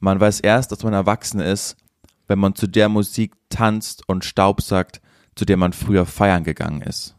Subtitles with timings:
[0.00, 1.76] man weiß erst, dass man erwachsen ist,
[2.26, 5.00] wenn man zu der Musik tanzt und staubsackt,
[5.34, 7.14] zu der man früher feiern gegangen ist.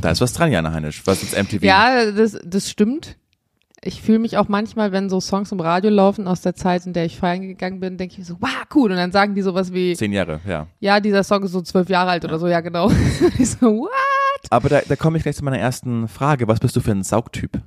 [0.00, 1.02] Da ist was dran, Jana Heinisch.
[1.06, 1.62] Was ist MTV?
[1.62, 3.16] Ja, das, das stimmt.
[3.84, 6.92] Ich fühle mich auch manchmal, wenn so Songs im Radio laufen aus der Zeit, in
[6.92, 8.90] der ich feiern gegangen bin, denke ich so, wow, cool.
[8.92, 10.68] Und dann sagen die sowas wie, Zehn Jahre, ja.
[10.78, 12.90] ja, dieser Song ist so zwölf Jahre alt oder so, ja genau.
[13.38, 13.90] ich so, what?
[14.50, 16.46] Aber da, da komme ich gleich zu meiner ersten Frage.
[16.46, 17.60] Was bist du für ein Saugtyp?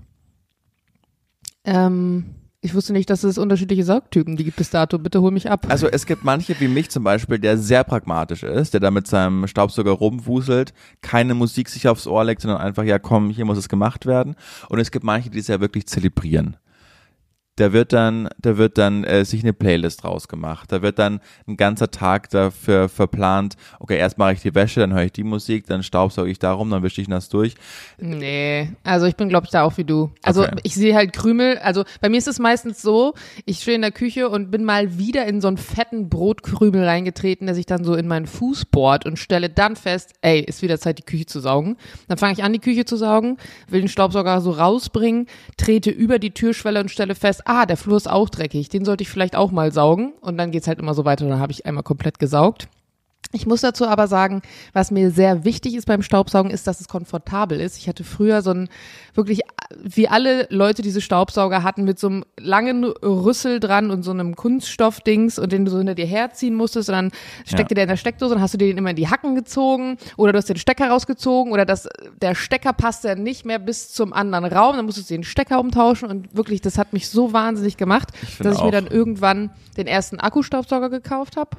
[1.65, 2.25] Ähm,
[2.65, 4.97] ich wusste nicht, dass es unterschiedliche Saugtypen gibt bis dato.
[4.97, 5.67] Bitte hol mich ab.
[5.69, 9.05] Also es gibt manche wie mich zum Beispiel, der sehr pragmatisch ist, der da mit
[9.07, 13.59] seinem Staubsauger rumwuselt, keine Musik sich aufs Ohr legt, sondern einfach, ja komm, hier muss
[13.59, 14.35] es gemacht werden.
[14.67, 16.57] Und es gibt manche, die es ja wirklich zelebrieren.
[17.57, 20.71] Da wird dann, da wird dann äh, sich eine Playlist rausgemacht.
[20.71, 23.55] Da wird dann ein ganzer Tag dafür verplant.
[23.79, 26.69] Okay, erst mache ich die Wäsche, dann höre ich die Musik, dann staubsauge ich darum,
[26.69, 27.55] dann wische ich das durch.
[27.97, 30.11] Nee, also ich bin, glaube ich, da auch wie du.
[30.21, 30.55] Also Okay.
[30.63, 31.57] ich sehe halt Krümel.
[31.59, 33.13] Also bei mir ist es meistens so,
[33.45, 37.47] ich stehe in der Küche und bin mal wieder in so einen fetten Brotkrümel reingetreten,
[37.47, 40.77] der sich dann so in meinen Fuß bohrt und stelle dann fest, ey, ist wieder
[40.79, 41.77] Zeit, die Küche zu saugen.
[42.09, 43.37] Dann fange ich an, die Küche zu saugen,
[43.69, 47.95] will den Staubsauger so rausbringen, trete über die Türschwelle und stelle fest, ah, der Flur
[47.95, 50.13] ist auch dreckig, den sollte ich vielleicht auch mal saugen.
[50.19, 52.67] Und dann geht's halt immer so weiter, dann habe ich einmal komplett gesaugt.
[53.31, 54.41] Ich muss dazu aber sagen,
[54.73, 57.77] was mir sehr wichtig ist beim Staubsaugen, ist, dass es komfortabel ist.
[57.77, 58.69] Ich hatte früher so ein
[59.13, 59.41] wirklich,
[59.81, 64.35] wie alle Leute diese Staubsauger hatten, mit so einem langen Rüssel dran und so einem
[64.35, 67.11] Kunststoffdings und den du so hinter dir herziehen musstest und dann
[67.45, 67.75] steckte Ja.
[67.75, 70.37] der in der Steckdose und hast du den immer in die Hacken gezogen oder du
[70.37, 71.89] hast den Stecker rausgezogen oder das,
[72.21, 75.59] der Stecker passte dann nicht mehr bis zum anderen Raum, dann musstest du den Stecker
[75.59, 79.51] umtauschen und wirklich, das hat mich so wahnsinnig gemacht, finde dass ich mir dann irgendwann
[79.77, 81.57] den ersten Akkustaubsauger gekauft habe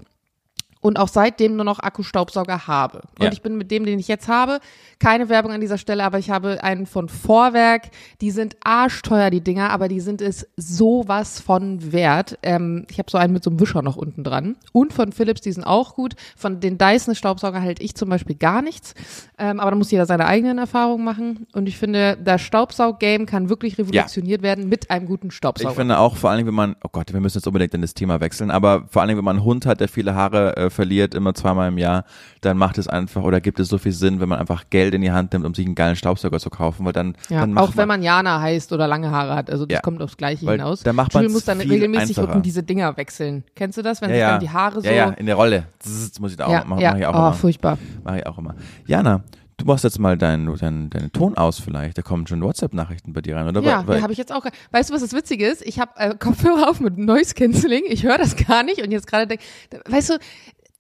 [0.87, 3.03] und auch seitdem nur noch Akkustaubsauger habe.
[3.19, 3.33] Und Ja.
[3.33, 4.61] ich bin mit dem, den ich jetzt habe,
[5.01, 7.91] keine Werbung an dieser Stelle, aber ich habe einen von Vorwerk.
[8.20, 12.39] Die sind arschteuer, die Dinger, aber die sind es sowas von wert.
[12.43, 14.56] Ähm, ich habe so einen mit so einem Wischer noch unten dran.
[14.73, 16.15] Und von Philips, die sind auch gut.
[16.37, 18.95] Von den Dyson Staubsauger halte ich zum Beispiel gar nichts.
[19.39, 21.47] Ähm, aber da muss jeder seine eigenen Erfahrungen machen.
[21.53, 25.71] Und ich finde, das Staubsaug-Game kann wirklich revolutioniert werden mit einem guten Staubsauger.
[25.71, 27.83] Ich finde auch vor allen Dingen, wenn man, oh Gott, wir müssen jetzt unbedingt in
[27.83, 30.56] das Thema wechseln, aber vor allen Dingen, wenn man einen Hund hat, der viele Haare
[30.56, 32.04] äh, verliert, immer zweimal im Jahr,
[32.41, 35.03] dann macht es einfach oder gibt es so viel Sinn, wenn man einfach Geld in
[35.03, 37.76] die Hand nimmt, um sich einen geilen Staubsauger zu kaufen, weil dann, Ja, dann auch
[37.76, 39.50] wenn man Jana heißt oder lange Haare hat.
[39.50, 39.81] Also das Ja.
[39.81, 40.82] kommt aufs Gleiche hinaus.
[40.84, 42.41] da macht man's muss dann regelmäßig einfacher.
[42.41, 43.42] diese Dinger wechseln.
[43.56, 44.86] Kennst du das, wenn ja, ja, dann die Haare so...
[44.86, 45.65] ja, ja, in der Rolle.
[45.82, 46.91] Das muss ich da auch ja, machen, ja.
[46.91, 47.32] mache ich auch oh, immer.
[47.32, 47.78] furchtbar.
[48.04, 48.54] Mache ich auch immer.
[48.86, 49.22] Jana,
[49.56, 51.98] du machst jetzt mal deinen dein, deinen Ton aus vielleicht.
[51.98, 53.62] Da kommen schon WhatsApp-Nachrichten bei dir rein, oder?
[53.62, 54.44] Ja, habe ich jetzt auch.
[54.70, 55.62] Weißt du, was das Witzige ist?
[55.65, 57.84] Ich habe äh, Kopfhörer auf mit Noise Cancelling.
[57.88, 59.44] Ich höre das gar nicht und jetzt gerade denke,
[59.88, 60.19] weißt du,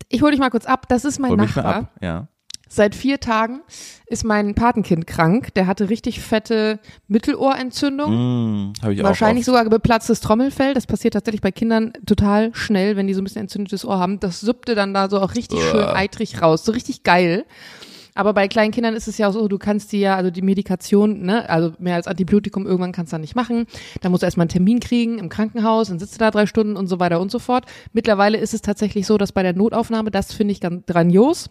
[0.08, 0.88] ich hole dich mal kurz ab.
[0.88, 1.64] Das ist mein Hol Nachbar.
[1.64, 1.92] ab.
[2.00, 2.28] Ja.
[2.68, 3.60] Seit vier Tagen
[4.06, 5.54] ist mein Patenkind krank.
[5.54, 8.70] Der hatte richtig fette Mittelohrentzündung.
[8.70, 9.54] Mm, habe ich Wahrscheinlich auch.
[9.54, 10.74] sogar beplatztes Trommelfell.
[10.74, 14.18] Das passiert tatsächlich bei Kindern total schnell, wenn die so ein bisschen entzündetes Ohr haben.
[14.18, 16.64] Das suppte dann da so auch richtig schön eitrig raus.
[16.64, 17.44] So richtig geil.
[18.16, 20.42] Aber bei kleinen Kindern ist es ja auch so, du kannst die ja, also die
[20.42, 23.66] Medikation, ne, also mehr als Antibiotikum irgendwann kannst du da nicht machen.
[24.00, 26.76] Da musst du erstmal einen Termin kriegen im Krankenhaus, dann sitzt du da drei Stunden
[26.76, 27.66] und so weiter und so fort.
[27.92, 31.50] Mittlerweile ist es tatsächlich so, dass bei der Notaufnahme, das finde ich ganz grandios,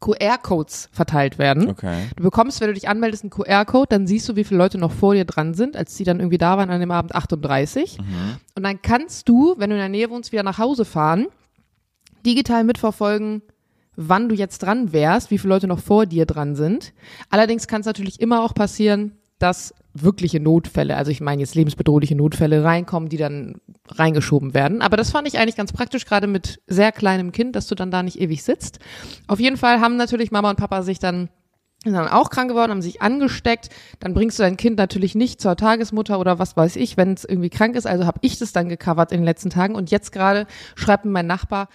[0.00, 1.68] QR-Codes verteilt werden.
[1.68, 2.08] Okay.
[2.16, 4.90] Du bekommst, wenn du dich anmeldest, einen QR-Code, dann siehst du, wie viele Leute noch
[4.90, 7.98] vor dir dran sind, als die dann irgendwie da waren an dem Abend 38.
[8.56, 11.26] Und dann kannst du, wenn du in der Nähe wohnst, wieder nach Hause fahren,
[12.26, 13.42] digital mitverfolgen,
[13.96, 16.92] wann du jetzt dran wärst, wie viele Leute noch vor dir dran sind.
[17.30, 22.14] Allerdings kann es natürlich immer auch passieren, dass wirkliche Notfälle, also ich meine jetzt lebensbedrohliche
[22.14, 23.56] Notfälle reinkommen, die dann
[23.88, 24.80] reingeschoben werden.
[24.80, 27.90] Aber das fand ich eigentlich ganz praktisch, gerade mit sehr kleinem Kind, dass du dann
[27.90, 28.78] da nicht ewig sitzt.
[29.26, 31.28] Auf jeden Fall haben natürlich Mama und Papa sich dann
[31.84, 33.68] sind dann auch krank geworden, haben sich angesteckt.
[34.00, 37.24] Dann bringst du dein Kind natürlich nicht zur Tagesmutter oder was weiß ich, wenn es
[37.24, 37.86] irgendwie krank ist.
[37.86, 39.74] Also habe ich das dann gecovert in den letzten Tagen.
[39.74, 41.68] Und jetzt gerade schreibt mir mein Nachbar,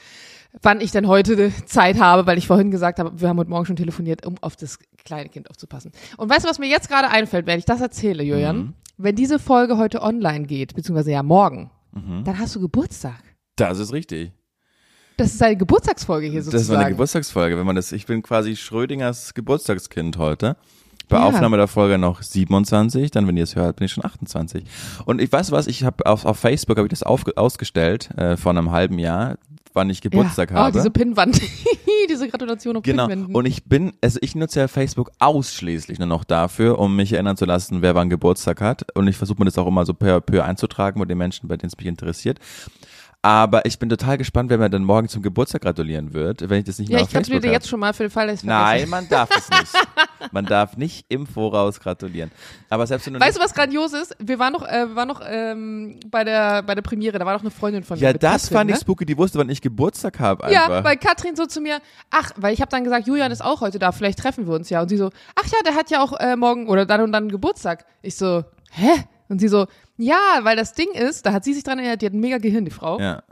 [0.62, 3.66] wann ich denn heute Zeit habe, weil ich vorhin gesagt habe, wir haben heute Morgen
[3.66, 5.91] schon telefoniert, um auf das kleine Kind aufzupassen.
[6.18, 8.74] Und weißt du, was mir jetzt gerade einfällt, wenn ich das erzähle, Julian?
[8.97, 11.69] Wenn diese Folge heute online geht, beziehungsweise ja morgen,
[12.24, 13.21] dann hast du Geburtstag.
[13.56, 14.31] Das ist richtig.
[15.18, 16.62] Das ist eine Geburtstagsfolge hier sozusagen.
[16.68, 17.58] Das war eine Geburtstagsfolge.
[17.58, 20.56] Wenn man das, ich bin quasi Schrödingers Geburtstagskind heute.
[21.10, 21.24] Bei Ja.
[21.25, 24.66] Aufnahme der Folge noch 27, dann wenn ihr es hört, bin ich schon 28.
[25.06, 28.36] Und ich weiß was, ich habe auf, auf Facebook habe ich das auf, ausgestellt äh,
[28.36, 29.38] vor einem halben Jahr,
[29.74, 30.58] wann ich Geburtstag ja.
[30.58, 30.69] habe.
[30.69, 31.42] Oh, diese Pinnwand.
[32.10, 33.08] diese Gratulation auf Genau.
[33.08, 33.36] Pinnwänden.
[33.36, 37.38] Und ich bin, also ich nutze ja Facebook ausschließlich nur noch dafür, um mich erinnern
[37.38, 38.86] zu lassen, wer wann Geburtstag hat.
[38.96, 41.48] Und ich versuche mir das auch immer so peu à peu einzutragen bei den Menschen,
[41.48, 42.40] bei denen es mich interessiert.
[43.27, 46.63] Aber ich bin total gespannt, wer mir dann morgen zum Geburtstag gratulieren wird, wenn ich
[46.63, 48.39] das nicht Ja, mehr ich auf Facebook gratuliere jetzt schon mal für den Fall, dass
[48.39, 49.74] ich Nein, man darf es nicht.
[50.31, 52.31] Man darf nicht im Voraus gratulieren.
[52.69, 54.15] Aber selbst wenn du Weißt du, was grandios ist?
[54.19, 57.33] Wir waren noch, äh, wir waren noch ähm, bei der bei der Premiere, da war
[57.33, 58.06] noch eine Freundin von mir.
[58.06, 58.81] ja, das Katrin, fand ich ne?
[58.81, 60.51] spooky, die wusste, wann ich Geburtstag habe.
[60.51, 61.79] Ja, weil Katrin so zu mir,
[62.09, 64.69] ach, weil ich habe dann gesagt, Julian ist auch heute da, vielleicht treffen wir uns
[64.69, 64.81] ja.
[64.81, 67.29] Und sie so, ach ja, der hat ja auch äh, morgen oder dann und dann
[67.29, 67.85] Geburtstag.
[68.01, 69.06] Ich so, hä?
[69.29, 69.68] Und sie so,
[69.98, 72.38] ja, weil das Ding ist, da hat sie sich dran erinnert, die hat ein mega
[72.38, 73.00] Gehirn, die Frau.
[73.00, 73.24] ja.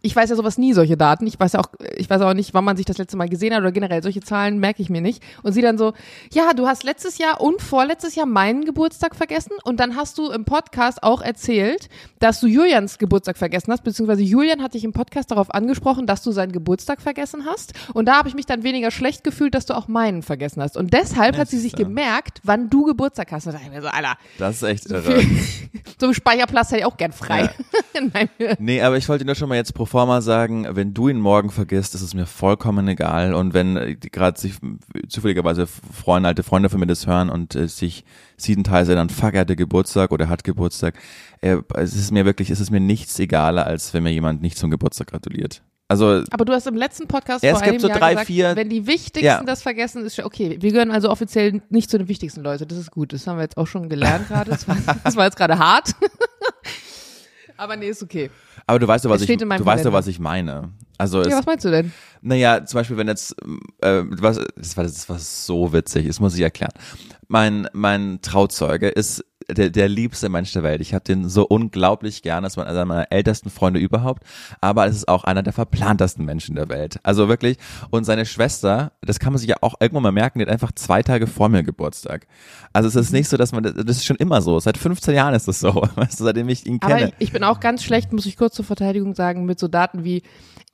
[0.00, 1.26] Ich weiß ja sowas nie, solche Daten.
[1.26, 3.52] Ich weiß ja auch, ich weiß auch nicht, wann man sich das letzte Mal gesehen
[3.52, 5.22] hat oder generell solche Zahlen merke ich mir nicht.
[5.42, 5.92] Und sie dann so,
[6.32, 10.30] ja, du hast letztes Jahr und vorletztes Jahr meinen Geburtstag vergessen und dann hast du
[10.30, 14.92] im Podcast auch erzählt, dass du Julians Geburtstag vergessen hast, beziehungsweise Julian hat dich im
[14.92, 17.72] Podcast darauf angesprochen, dass du seinen Geburtstag vergessen hast.
[17.94, 20.76] Und da habe ich mich dann weniger schlecht gefühlt, dass du auch meinen vergessen hast.
[20.76, 21.78] Und deshalb hat sie sich so.
[21.78, 23.46] gemerkt, wann du Geburtstag hast.
[23.46, 25.20] Und da dachte ich mir so, Alter, Das ist echt so, irre.
[26.00, 27.50] so einen Speicherplatz hätte ich auch gern frei.
[28.12, 28.28] Meinem
[28.58, 31.50] Nee, aber ich wollte nur schon mal jetzt pro forma sagen, wenn du ihn morgen
[31.50, 33.34] vergisst, ist es mir vollkommen egal.
[33.34, 34.54] Und wenn äh, gerade sich
[35.08, 38.04] zufälligerweise Freunde, alte Freunde von mir das hören und äh, sich
[38.36, 40.94] siedenteils erinnern, fuck, er hatte Geburtstag oder hat Geburtstag,
[41.40, 44.56] äh, es ist mir wirklich, es ist mir nichts egaler, als wenn mir jemand nicht
[44.56, 45.62] zum Geburtstag gratuliert.
[45.88, 48.10] Also, Aber du hast im letzten Podcast Ja, vor es gibt einem so Jahr drei,
[48.12, 49.42] gesagt, vier- wenn die Wichtigsten Ja.
[49.42, 50.58] das vergessen, ist schon okay.
[50.60, 52.66] Wir gehören also offiziell nicht zu den wichtigsten Leuten.
[52.68, 53.12] Das ist gut.
[53.12, 54.50] Das haben wir jetzt auch schon gelernt gerade.
[54.52, 54.64] Das
[55.04, 55.90] das war jetzt gerade hart.
[57.62, 58.28] Aber nee, ist okay.
[58.66, 60.70] aber du weißt doch, was Es ich, du weißt doch, was ich meine.
[60.98, 61.92] Also, es, Ja, was meinst du denn?
[62.20, 63.36] Naja, zum Beispiel, wenn jetzt,
[63.80, 66.72] äh, was, das war, das war so witzig, das muss ich erklären.
[67.28, 70.80] Mein, mein Trauzeuge ist der, der liebste Mensch der Welt.
[70.80, 74.22] Ich habe den so unglaublich gern, das ist einer meiner ältesten Freunde überhaupt,
[74.60, 76.98] aber es ist auch einer der verplantesten Menschen der Welt.
[77.02, 77.58] Also wirklich,
[77.90, 80.72] und seine Schwester, das kann man sich ja auch irgendwann mal merken, die hat einfach
[80.72, 82.26] zwei Tage vor mir Geburtstag.
[82.72, 85.34] Also es ist nicht so, dass man, das ist schon immer so, seit 15 Jahren
[85.34, 87.08] ist das so, weißt du, seitdem ich ihn Aber kenne.
[87.18, 90.04] ich, ich bin auch ganz schlecht, muss ich kurz zur Verteidigung sagen, mit so Daten
[90.04, 90.22] wie,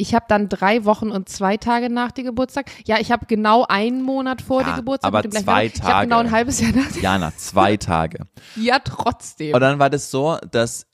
[0.01, 2.67] ich habe dann drei Wochen und zwei Tage nach dir Geburtstag.
[2.87, 5.09] Ja, ich habe genau einen Monat vor Ja, dir Geburtstag.
[5.09, 5.81] aber dem zwei Datum.
[5.83, 6.29] Ich habe genau Tage.
[6.29, 7.03] ein halbes Jahr nach dir.
[7.03, 8.21] Jana, zwei Tage.
[8.55, 9.55] Ja, trotzdem.
[9.55, 10.87] Und dann war das so, dass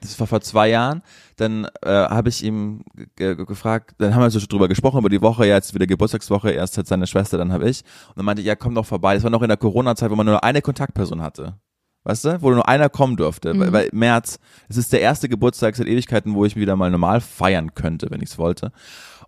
[0.00, 1.02] das war vor zwei Jahren,
[1.36, 2.84] dann äh, habe ich ihm
[3.16, 5.86] ge- ge- gefragt, dann haben wir so drüber gesprochen, über die Woche, ja, jetzt wieder
[5.86, 7.80] Geburtstagswoche, erst hat seine Schwester, dann habe ich.
[8.08, 9.14] Und dann meinte ich, ja, komm doch vorbei.
[9.14, 11.58] Das war noch in der Corona-Zeit, wo man nur eine Kontaktperson hatte.
[12.02, 12.42] Weißt du?
[12.42, 13.58] Wo nur einer kommen durfte.
[13.58, 14.38] Weil, weil März,
[14.68, 18.20] es ist der erste Geburtstag seit Ewigkeiten, wo ich wieder mal normal feiern könnte, wenn
[18.20, 18.72] ich es wollte.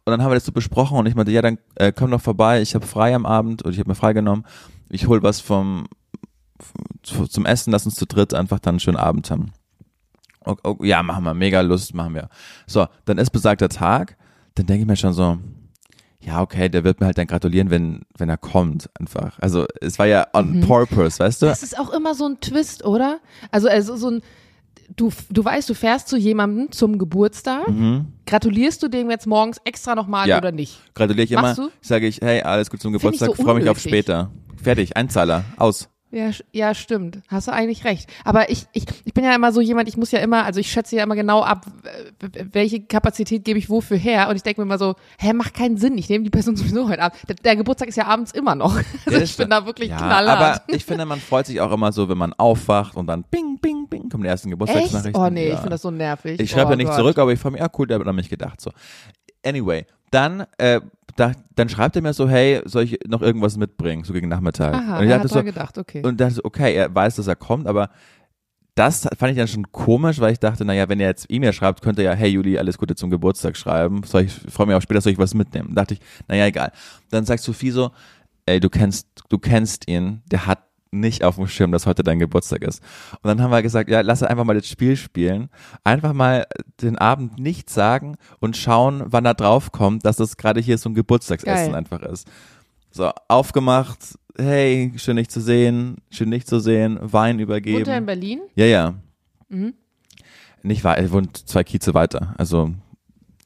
[0.04, 2.20] Und dann haben wir das so besprochen und ich meinte, ja, dann äh, komm doch
[2.20, 4.44] vorbei, ich habe frei am Abend und ich habe mir freigenommen.
[4.90, 5.86] Ich hol was vom
[7.02, 9.52] zum Essen, lass uns zu dritt einfach dann einen schönen Abend haben.
[10.44, 12.28] Oh, oh, ja, machen wir, mega Lust, machen wir.
[12.66, 14.16] So, dann ist besagter Tag,
[14.54, 15.38] dann denke ich mir schon so,
[16.20, 19.38] ja, okay, der wird mir halt dann gratulieren, wenn, wenn er kommt, einfach.
[19.40, 21.46] Also, es war ja on purpose, weißt du?
[21.46, 23.18] Das ist auch immer so ein Twist, oder?
[23.50, 24.22] Also, also so ein,
[24.96, 27.66] du, du weißt, du fährst zu jemandem zum Geburtstag,
[28.26, 30.30] gratulierst du dem jetzt morgens extra nochmal Mhm.
[30.30, 30.38] Ja.
[30.38, 30.80] oder nicht?
[30.94, 31.70] Gratuliere ich immer, Machst du?
[31.80, 34.30] sage ich, hey, alles gut zum Geburtstag, so freue mich auf später.
[34.62, 35.88] Fertig, Einzahler, aus.
[36.12, 37.18] Ja, ja, stimmt.
[37.28, 38.08] Hast du eigentlich recht.
[38.24, 40.70] Aber ich, ich, ich bin ja immer so jemand, ich muss ja immer, also ich
[40.70, 41.66] schätze ja immer genau ab,
[42.52, 44.28] welche Kapazität gebe ich wofür her.
[44.28, 45.98] Und ich denke mir immer so, hä, macht keinen Sinn.
[45.98, 47.14] Ich nehme die Person sowieso heute ab.
[47.28, 48.76] Der, der Geburtstag ist ja abends immer noch.
[49.06, 50.62] Also ich bin da wirklich Ja, knallhart.
[50.66, 53.58] aber ich finde, man freut sich auch immer so, wenn man aufwacht und dann bing,
[53.60, 54.52] bing, bing, kommen die ersten Echt?
[54.52, 55.22] Geburtstagsnachrichten.
[55.22, 55.54] Oh nee, ja.
[55.54, 56.40] ich finde das so nervig.
[56.40, 56.96] Ich schreibe oh ja nicht Gott.
[56.96, 58.60] zurück, aber ich freue mich, ja cool, der hat an mich gedacht.
[58.60, 58.70] So.
[59.44, 60.80] Anyway, dann, äh,
[61.16, 64.74] da, dann schreibt er mir so, hey, soll ich noch irgendwas mitbringen, so gegen Nachmittag.
[64.74, 66.02] Aha, und ich er dachte hat so, gedacht, okay.
[66.02, 67.90] und dachte so, okay, er weiß, dass er kommt, aber
[68.76, 71.80] das fand ich dann schon komisch, weil ich dachte, naja, wenn er jetzt E-Mail schreibt,
[71.80, 74.02] könnte er ja, hey Juli, alles Gute zum Geburtstag schreiben.
[74.02, 75.74] Soll ich freue mich auch später, soll ich was mitnehmen?
[75.74, 76.72] Dachte ich, naja, egal.
[77.10, 77.92] Dann sagt Sophie so,
[78.44, 82.18] ey, du kennst, du kennst ihn, der hat nicht auf dem Schirm, dass heute dein
[82.18, 82.82] Geburtstag ist.
[83.22, 85.48] Und dann haben wir gesagt, ja, lass einfach mal das Spiel spielen.
[85.84, 86.46] Einfach mal
[86.80, 90.88] den Abend nicht sagen und schauen, wann er drauf kommt, dass das gerade hier so
[90.88, 91.74] ein Geburtstagsessen Geil.
[91.74, 92.28] einfach ist.
[92.90, 93.98] So, aufgemacht,
[94.38, 97.80] hey, schön dich zu sehen, schön dich zu sehen, Wein übergeben.
[97.80, 98.40] Wohnt er in Berlin?
[98.54, 98.94] Ja, ja.
[99.48, 99.74] Mhm.
[100.62, 102.34] Nicht weit, er wohnt zwei Kieze weiter.
[102.38, 102.72] Also,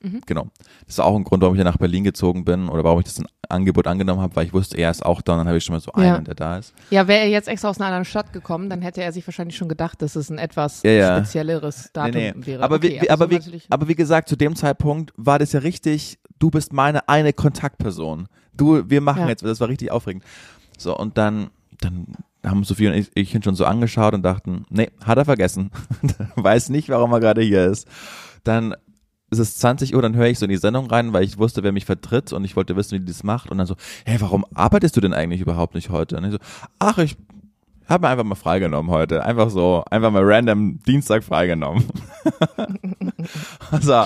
[0.03, 0.23] Mhm.
[0.27, 0.49] genau.
[0.87, 3.23] Das ist auch ein Grund, warum ich nach Berlin gezogen bin oder warum ich das
[3.49, 5.75] Angebot angenommen habe, weil ich wusste, er ist auch da und dann habe ich schon
[5.75, 6.19] mal so einen, Ja.
[6.21, 6.73] der da ist.
[6.91, 9.57] Ja, wäre er jetzt extra aus einer anderen Stadt gekommen, dann hätte er sich wahrscheinlich
[9.57, 11.17] schon gedacht, dass es ein etwas Ja, ja.
[11.19, 12.47] spezielleres Datum Nee, nee.
[12.47, 12.63] wäre.
[12.63, 15.61] Aber, okay, wie, aber, so wie, aber wie gesagt, zu dem Zeitpunkt war das ja
[15.61, 18.29] richtig, du bist meine eine Kontaktperson.
[18.55, 20.25] Du, wir machen jetzt, das war richtig aufregend.
[20.79, 22.07] So, und dann, dann
[22.45, 25.71] haben Sophie und ich, ich ihn schon so angeschaut und dachten, nee, hat er vergessen.
[26.37, 27.87] Weiß nicht, warum er gerade hier ist.
[28.45, 28.75] Dann
[29.31, 31.63] ist es 20 Uhr, dann höre ich so in die Sendung rein, weil ich wusste,
[31.63, 33.51] wer mich vertritt und ich wollte wissen, wie die das macht.
[33.51, 36.17] Und dann so, hey, warum arbeitest du denn eigentlich überhaupt nicht heute?
[36.17, 36.39] Und ich so,
[36.79, 37.17] ach, ich
[37.89, 39.25] habe mir einfach mal freigenommen heute.
[39.25, 41.85] Einfach so, einfach mal random Dienstag freigenommen.
[43.81, 44.05] so,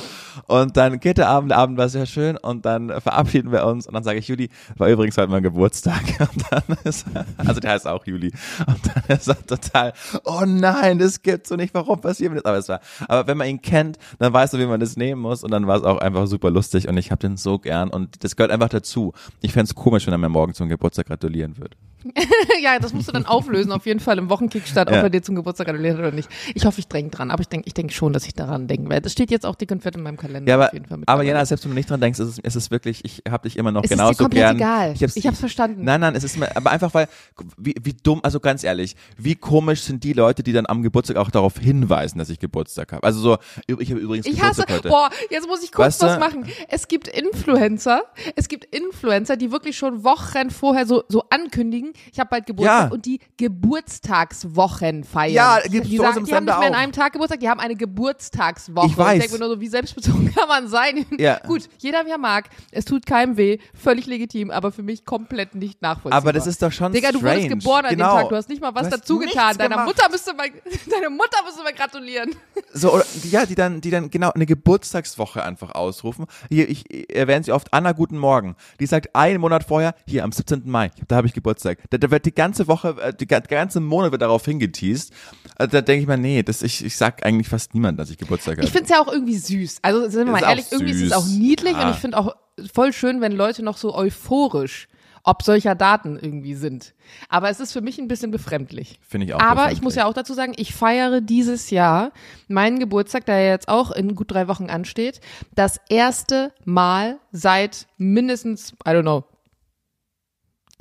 [0.54, 3.88] Und dann geht der Abend, der Abend war sehr schön und dann verabschieden wir uns
[3.88, 6.00] und dann sage ich, Juli, war übrigens heute mein Geburtstag.
[6.20, 7.06] Und dann ist,
[7.36, 8.32] also der heißt auch Juli.
[8.64, 9.92] Und dann ist er total,
[10.22, 12.44] oh nein, das gibt's so nicht, warum passiert mir das?
[12.44, 15.20] Aber es war, aber wenn man ihn kennt, dann weiß man, wie man das nehmen
[15.20, 17.90] muss und dann war es auch einfach super lustig und ich habe den so gern
[17.90, 19.12] und das gehört einfach dazu.
[19.40, 21.76] Ich fände es komisch, wenn er mir morgen zum Geburtstag gratulieren würde.
[22.62, 25.02] ja, das musst du dann auflösen, auf jeden Fall im Wochenkickstart, ob Ja.
[25.02, 26.28] er dir zum Geburtstag gratuliert hat oder nicht.
[26.54, 28.88] Ich hoffe, ich dränge dran, aber ich denke ich denk schon, dass ich daran denken
[28.90, 29.02] werde.
[29.02, 30.98] Das steht jetzt auch dick und fett in meinem Kalender Ja, aber, auf jeden Fall
[30.98, 31.22] mit aber.
[31.22, 33.56] Jana, selbst wenn du nicht dran denkst, ist es, ist es wirklich, ich habe dich
[33.56, 34.56] immer noch es ist dir genauso komplett gern.
[34.56, 34.92] egal.
[34.94, 35.84] Ich hab's, Ich hab's verstanden.
[35.84, 37.08] Nein, nein, es ist mir, aber einfach weil,
[37.56, 41.16] wie, wie dumm, also ganz ehrlich, wie komisch sind die Leute, die dann am Geburtstag
[41.16, 43.02] auch darauf hinweisen, dass ich Geburtstag habe.
[43.04, 44.88] Also so, ich habe übrigens Ich hasse, Geburtstag heute.
[44.90, 46.06] boah, jetzt muss ich kurz Weißt du?
[46.06, 46.46] was machen.
[46.68, 48.02] Es gibt Influencer,
[48.36, 52.88] es gibt Influencer, die wirklich schon Wochen vorher so, so ankündigen, ich habe bald Geburtstag
[52.88, 52.92] Ja.
[52.92, 55.32] und die Geburtstagswochen feiern.
[55.32, 57.60] Ja, die, gibt's die, sagen, die haben nicht mehr an einem Tag Geburtstag, die haben
[57.60, 58.86] eine Geburtstagswoche.
[58.86, 59.14] Ich weiß.
[59.14, 61.06] Ich denke mir nur so, wie selbstbezogen kann man sein?
[61.18, 61.38] Ja.
[61.46, 62.48] Gut, jeder wie er mag.
[62.70, 66.18] Es tut keinem weh, völlig legitim, aber für mich komplett nicht nachvollziehbar.
[66.18, 67.42] Aber das ist doch schon Digga, du strange.
[67.42, 68.14] wurdest geboren an genau.
[68.16, 69.56] dem Tag, du hast nicht mal was dazu getan.
[69.56, 69.86] Deiner gemacht.
[69.86, 70.48] Mutter müsste mal,
[70.90, 72.30] deine Mutter müsste mal gratulieren.
[72.72, 76.26] So, oder, ja, die dann, die dann genau eine Geburtstagswoche einfach ausrufen.
[76.48, 76.84] Hier, ich
[77.14, 78.56] erwähne sie oft, Anna, guten Morgen.
[78.80, 80.62] Die sagt einen Monat vorher, hier am 17.
[80.64, 81.78] Mai, da habe ich Geburtstag.
[81.90, 85.12] Da, da wird die ganze Woche, äh, die, ganze Monat wird darauf hingeteased.
[85.56, 88.18] Also, da denke ich mir, nee, das, ich, ich sag eigentlich fast niemand, dass ich
[88.18, 88.66] Geburtstag habe.
[88.66, 89.78] Ich finde es ja auch irgendwie süß.
[89.82, 91.86] Also sind wir mal ehrlich, irgendwie ist es auch niedlich Ja.
[91.86, 92.34] und ich finde auch
[92.72, 94.88] voll schön, wenn Leute noch so euphorisch
[95.24, 96.94] ob solcher Daten irgendwie sind.
[97.30, 99.00] Aber es ist für mich ein bisschen befremdlich.
[99.00, 99.40] Finde ich auch.
[99.40, 102.12] Aber ich muss ja auch dazu sagen, ich feiere dieses Jahr
[102.46, 105.20] meinen Geburtstag, der ja jetzt auch in gut drei Wochen ansteht,
[105.54, 109.24] das erste Mal seit mindestens, I don't know,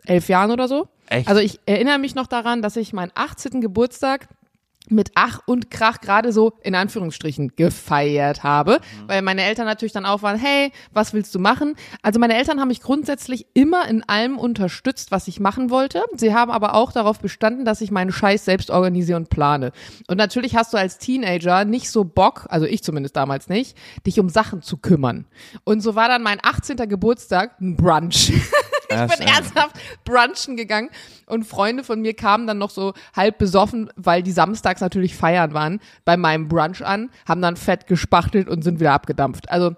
[0.06, 0.90] elf Jahren oder so.
[1.08, 1.28] Echt?
[1.28, 3.62] Also ich erinnere mich noch daran, dass ich meinen 18.
[3.62, 4.28] Geburtstag
[4.90, 10.06] mit Ach und Krach gerade so in Anführungsstrichen gefeiert habe, weil meine Eltern natürlich dann
[10.06, 11.76] auch waren, hey, was willst du machen?
[12.02, 16.04] Also meine Eltern haben mich grundsätzlich immer in allem unterstützt, was ich machen wollte.
[16.16, 19.72] Sie haben aber auch darauf bestanden, dass ich meinen Scheiß selbst organisiere und plane.
[20.08, 24.20] Und natürlich hast du als Teenager nicht so Bock, also ich zumindest damals nicht, dich
[24.20, 25.26] um Sachen zu kümmern.
[25.64, 26.78] Und so war dann mein 18.
[26.90, 28.34] Geburtstag ein Brunch.
[28.90, 30.90] Ich bin ernsthaft brunchen gegangen
[31.26, 35.54] und Freunde von mir kamen dann noch so halb besoffen, weil die samstags natürlich feiern
[35.54, 39.50] waren, bei meinem Brunch an, haben dann fett gespachtelt und sind wieder abgedampft.
[39.50, 39.76] Also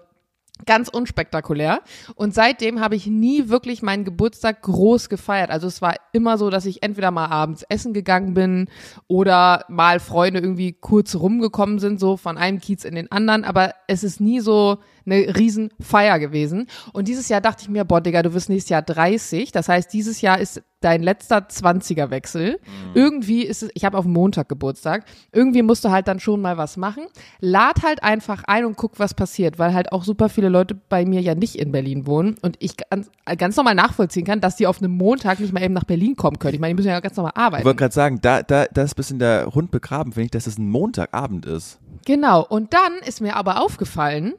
[0.64, 1.82] ganz unspektakulär.
[2.14, 5.50] Und seitdem habe ich nie wirklich meinen Geburtstag groß gefeiert.
[5.50, 8.70] Also es war immer so, dass ich entweder mal abends essen gegangen bin
[9.06, 13.44] oder mal Freunde irgendwie kurz rumgekommen sind, so von einem Kiez in den anderen.
[13.44, 16.66] Aber es ist nie so eine Riesenfeier gewesen.
[16.92, 19.52] Und dieses Jahr dachte ich mir, boah, Digga, du wirst nächstes Jahr 30.
[19.52, 22.58] Das heißt, dieses Jahr ist dein letzter 20er-Wechsel.
[22.94, 26.58] Irgendwie ist es, ich habe auf Montag Geburtstag, irgendwie musst du halt dann schon mal
[26.58, 27.06] was machen.
[27.40, 31.04] Lad halt einfach ein und guck, was passiert, weil halt auch super viele Leute bei
[31.04, 34.66] mir ja nicht in Berlin wohnen und ich ganz, ganz normal nachvollziehen kann, dass die
[34.66, 36.54] auf einem Montag nicht mal eben nach Berlin kommen können.
[36.54, 37.76] Ich meine, die müssen ja ganz normal Ich wollte arbeiten.
[37.78, 40.58] gerade sagen, da, da, da ist ein bisschen der Hund begraben, finde ich, dass es
[40.58, 41.78] ein Montagabend ist.
[42.04, 42.44] Genau.
[42.46, 44.34] Und dann ist mir aber aufgefallen,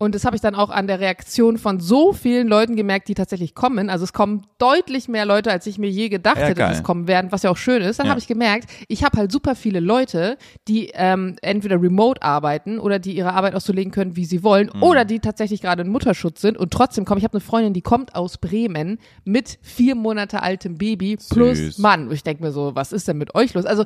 [0.00, 3.14] und das habe ich dann auch an der Reaktion von so vielen Leuten gemerkt, die
[3.14, 3.90] tatsächlich kommen.
[3.90, 6.68] Also es kommen deutlich mehr Leute, als ich mir je gedacht Ja, hätte, geil.
[6.70, 7.98] dass es kommen werden, was ja auch schön ist.
[7.98, 8.10] Dann Ja.
[8.10, 12.98] habe ich gemerkt, ich habe halt super viele Leute, die ähm, entweder remote arbeiten oder
[12.98, 14.82] die ihre Arbeit auch so legen können, wie sie wollen, Mhm.
[14.82, 17.18] oder die tatsächlich gerade in Mutterschutz sind und trotzdem kommen.
[17.18, 21.78] Ich habe eine Freundin, die kommt aus Bremen mit vier Monate altem Baby plus Süß.
[21.78, 22.08] Mann.
[22.08, 23.66] Und ich denke mir so, was ist denn mit euch los?
[23.66, 23.84] Also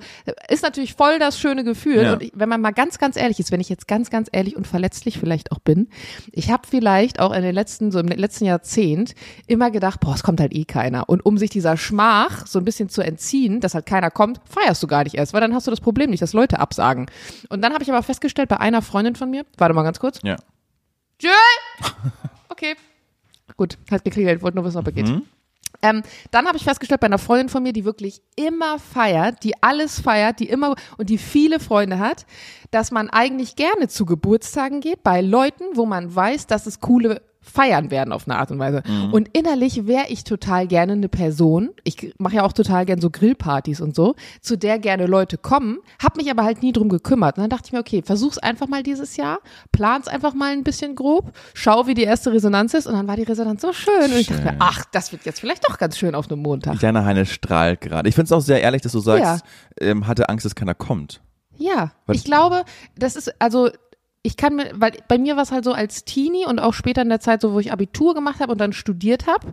[0.48, 2.02] ist natürlich voll das schöne Gefühl.
[2.04, 2.12] Ja.
[2.12, 4.54] Und ich, wenn man mal ganz, ganz ehrlich ist, wenn ich jetzt ganz, ganz ehrlich
[4.56, 5.88] und verletzlich vielleicht auch bin,
[6.32, 9.14] ich habe vielleicht auch in den letzten, so im letzten Jahrzehnt
[9.46, 11.08] immer gedacht, boah, es kommt halt eh keiner.
[11.08, 14.82] Und um sich dieser Schmach so ein bisschen zu entziehen, dass halt keiner kommt, feierst
[14.82, 17.06] du gar nicht erst, weil dann hast du das Problem nicht, dass Leute absagen.
[17.48, 20.20] Und dann habe ich aber festgestellt, bei einer Freundin von mir, warte mal ganz kurz,
[20.22, 20.36] Ja.
[21.20, 21.30] Jill!
[22.48, 22.74] Okay.
[23.56, 25.06] Gut, hat geklingelt, wollte nur wissen, ob er geht.
[25.82, 29.62] Ähm, dann habe ich festgestellt, bei einer Freundin von mir, die wirklich immer feiert, die
[29.62, 32.26] alles feiert, die immer und die viele Freunde hat,
[32.70, 37.22] dass man eigentlich gerne zu Geburtstagen geht bei Leuten, wo man weiß, dass es coole
[37.44, 38.82] feiern werden auf eine Art und Weise.
[39.12, 43.10] Und innerlich wäre ich total gerne eine Person, ich mache ja auch total gern so
[43.10, 47.36] Grillpartys und so, zu der gerne Leute kommen, habe mich aber halt nie drum gekümmert.
[47.36, 49.38] Und dann dachte ich mir, okay, versuch's einfach mal dieses Jahr,
[49.72, 53.16] plan's einfach mal ein bisschen grob, schau, wie die erste Resonanz ist und dann war
[53.16, 55.98] die Resonanz so schön und ich dachte mir, ach, das wird jetzt vielleicht doch ganz
[55.98, 56.80] schön auf einem Montag.
[56.80, 58.08] Jana Heine strahlt gerade.
[58.08, 59.44] Ich finde es auch sehr ehrlich, dass du sagst,
[59.80, 61.20] ähm, hatte Angst, dass keiner kommt.
[61.56, 62.64] Ja, Was- ich glaube,
[62.96, 63.68] das ist, also
[64.26, 67.02] ich kann mir, weil bei mir war es halt so als Teenie und auch später
[67.02, 69.52] in der Zeit, so wo ich Abitur gemacht habe und dann studiert habe,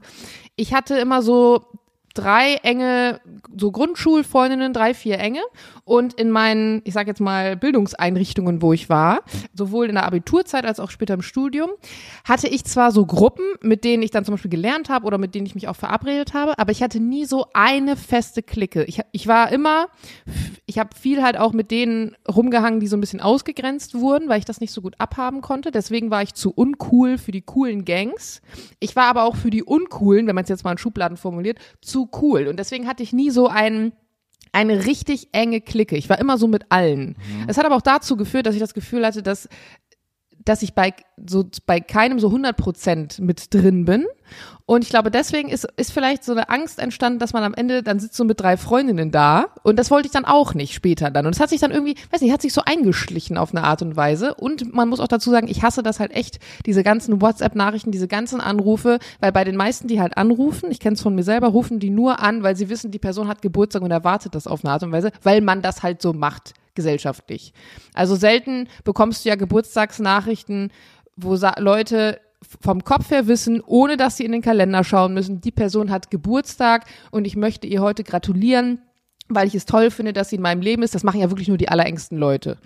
[0.56, 1.66] ich hatte immer so
[2.14, 3.22] drei enge,
[3.56, 5.42] so Grundschulfreundinnen, drei, vier enge.
[5.84, 9.22] Und in meinen, ich sag jetzt mal, Bildungseinrichtungen, wo ich war,
[9.54, 11.70] sowohl in der Abiturzeit als auch später im Studium,
[12.24, 15.36] hatte ich zwar so Gruppen, mit denen ich dann zum Beispiel gelernt habe oder mit
[15.36, 18.84] denen ich mich auch verabredet habe, aber ich hatte nie so eine feste Clique.
[18.86, 19.88] Ich, ich war immer,
[20.66, 24.40] ich habe viel halt auch mit denen rumgehangen, die so ein bisschen ausgegrenzt wurden, weil
[24.40, 25.72] ich das nicht so gut abhaben konnte.
[25.72, 28.42] Deswegen war ich zu uncool für die coolen Gangs.
[28.80, 31.60] Ich war aber auch für die uncoolen, wenn man es jetzt mal in Schubladen formuliert,
[31.82, 32.48] zu cool.
[32.48, 33.94] Und deswegen hatte ich nie so einen
[34.54, 35.96] eine richtig enge Clique.
[35.96, 37.16] Ich war immer so mit allen.
[37.48, 39.48] Es hat aber auch dazu geführt, dass ich das Gefühl hatte, dass
[40.46, 40.94] dass ich bei
[41.26, 44.06] so bei keinem so 100 Prozent mit drin bin.
[44.66, 47.84] Und ich glaube, deswegen ist, ist vielleicht so eine Angst entstanden, dass man am Ende
[47.84, 49.48] dann sitzt so mit drei Freundinnen da.
[49.64, 51.26] Und das wollte ich dann auch nicht später dann.
[51.26, 53.82] Und es hat sich dann irgendwie, weiß nicht, hat sich so eingeschlichen auf eine Art
[53.82, 54.34] und Weise.
[54.36, 58.08] Und man muss auch dazu sagen, ich hasse das halt echt, diese ganzen WhatsApp-Nachrichten, diese
[58.08, 61.50] ganzen Anrufe, weil bei den meisten, die halt anrufen, ich kenne es von mir selber,
[61.50, 64.64] rufen die nur an, weil sie wissen, die Person hat Geburtstag und erwartet das auf
[64.64, 67.54] eine Art und Weise, weil man das halt so macht gesellschaftlich.
[67.94, 70.72] Also selten bekommst du ja Geburtstagsnachrichten,
[71.16, 72.20] wo Leute
[72.62, 76.10] vom Kopf her wissen, ohne dass sie in den Kalender schauen müssen, die Person hat
[76.10, 78.82] Geburtstag und ich möchte ihr heute gratulieren
[79.36, 80.96] weil ich es toll finde, dass sie in meinem Leben ist.
[80.96, 82.58] Das machen ja wirklich nur die allerengsten Leute.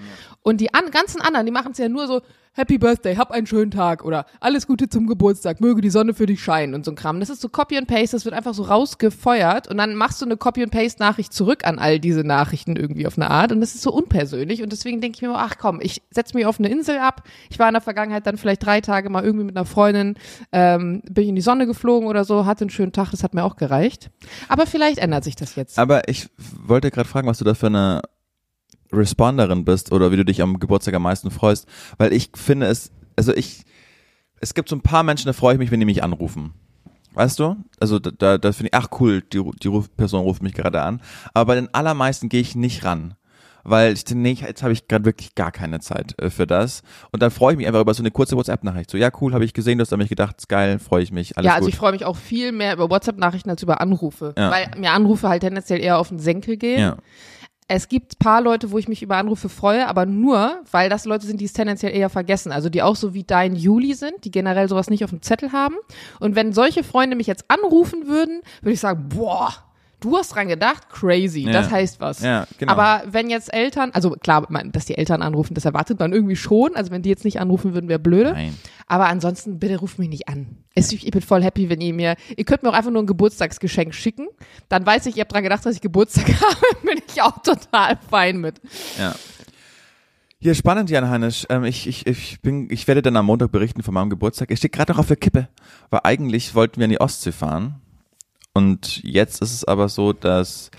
[0.48, 2.22] Und die an, ganzen anderen, die machen es ja nur so,
[2.54, 6.28] Happy Birthday, hab einen schönen Tag oder alles Gute zum Geburtstag, möge die Sonne für
[6.28, 7.20] dich scheinen und so ein Kram.
[7.20, 10.26] Das ist so Copy and Paste, das wird einfach so rausgefeuert und dann machst du
[10.26, 13.60] eine Copy and Paste Nachricht zurück an all diese Nachrichten irgendwie auf eine Art und
[13.60, 16.60] das ist so unpersönlich und deswegen denke ich mir, ach komm, ich setze mich auf
[16.60, 17.24] eine Insel ab.
[17.50, 20.16] Ich war in der Vergangenheit dann vielleicht drei Tage mal irgendwie mit einer Freundin,
[20.52, 23.34] ähm, bin ich in die Sonne geflogen oder so, hatte einen schönen Tag, das hat
[23.34, 24.12] mir auch gereicht.
[24.48, 25.80] Aber vielleicht ändert sich das jetzt.
[25.80, 28.02] Aber ich wollte gerade fragen, was du da für eine
[28.92, 32.92] Responderin bist oder wie du dich am Geburtstag am meisten freust, weil ich finde es,
[33.16, 33.64] also ich,
[34.40, 36.54] es gibt so ein paar Menschen, da freue ich mich, wenn die mich anrufen.
[37.14, 37.56] Weißt du?
[37.80, 41.02] Also da, da, da finde ich, ach cool, die, die Person ruft mich gerade an.
[41.34, 43.16] Aber bei den allermeisten gehe ich nicht ran.
[43.68, 46.84] Weil ich denke, nee, jetzt habe ich gerade wirklich gar keine Zeit äh, für das.
[47.12, 48.92] Und dann freue ich mich einfach über so eine kurze WhatsApp-Nachricht.
[48.92, 51.12] So, ja, cool, habe ich gesehen, du hast an mich gedacht, ist geil, freue ich
[51.12, 51.74] mich, alles Ja, also gut.
[51.74, 54.36] ich freue mich auch viel mehr über WhatsApp-Nachrichten als über Anrufe.
[54.38, 54.52] Ja.
[54.52, 56.80] Weil mir Anrufe halt tendenziell eher auf den Senkel gehen.
[56.80, 56.98] Ja.
[57.68, 61.26] Es gibt paar Leute, wo ich mich über Anrufe freue, aber nur, weil das Leute
[61.26, 62.52] sind, die es tendenziell eher vergessen.
[62.52, 65.52] Also die auch so wie dein Juli sind, die generell sowas nicht auf dem Zettel
[65.52, 65.76] haben.
[66.20, 69.65] Und wenn solche Freunde mich jetzt anrufen würden, würde ich sagen, boah,
[70.06, 71.52] du hast dran gedacht, crazy, Ja.
[71.52, 72.22] das heißt was.
[72.22, 72.72] Ja, genau.
[72.74, 76.36] Aber wenn jetzt Eltern, also klar, man- dass die Eltern anrufen, das erwartet man irgendwie
[76.36, 76.76] schon.
[76.76, 78.32] Also wenn die jetzt nicht anrufen würden, wäre blöde.
[78.34, 78.56] Nein.
[78.88, 80.58] Aber ansonsten, bitte ruft mich nicht an.
[80.76, 83.08] Es- Ich bin voll happy, wenn ihr mir, ihr könnt mir auch einfach nur ein
[83.08, 84.28] Geburtstagsgeschenk schicken.
[84.70, 87.98] Dann weiß ich, ihr habt dran gedacht, dass ich Geburtstag habe, bin ich auch total
[88.10, 88.62] fein mit.
[89.00, 89.16] Ja.
[90.38, 91.48] Hier spannend, Jan Heinisch.
[91.50, 94.52] Ähm, ich, ich, ich, bin, ich werde dann am Montag berichten von meinem Geburtstag.
[94.52, 95.48] Ich stehe gerade noch auf der Kippe,
[95.90, 97.82] weil eigentlich wollten wir in die Ostsee fahren.
[98.56, 100.72] Und jetzt ist es aber so, dass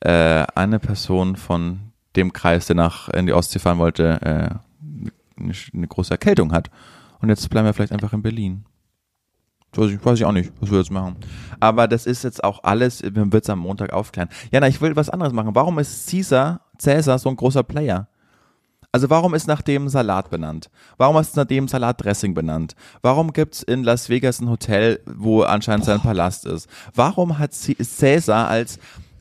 [0.00, 1.80] äh, eine Person von
[2.14, 6.70] dem Kreis, der nach in die Ostsee fahren wollte, äh, eine, eine große Erkältung hat.
[7.20, 8.66] Und jetzt bleiben wir vielleicht einfach in Berlin.
[9.74, 11.16] Weiß ich, weiß ich auch nicht, was wir jetzt machen.
[11.58, 14.28] Aber das ist jetzt auch alles, wir wird es am Montag aufklären.
[14.50, 15.54] Jana, ich will was anderes machen.
[15.54, 18.08] Warum ist Caesar, Cäsar so ein großer Player?
[18.94, 20.70] Also warum ist nach dem Salat benannt?
[20.98, 22.74] Warum ist nach dem Salatdressing benannt?
[23.00, 26.68] Warum gibt's in Las Vegas ein Hotel, wo anscheinend sein Palast ist?
[26.94, 28.78] Warum hat C- Cäsar als,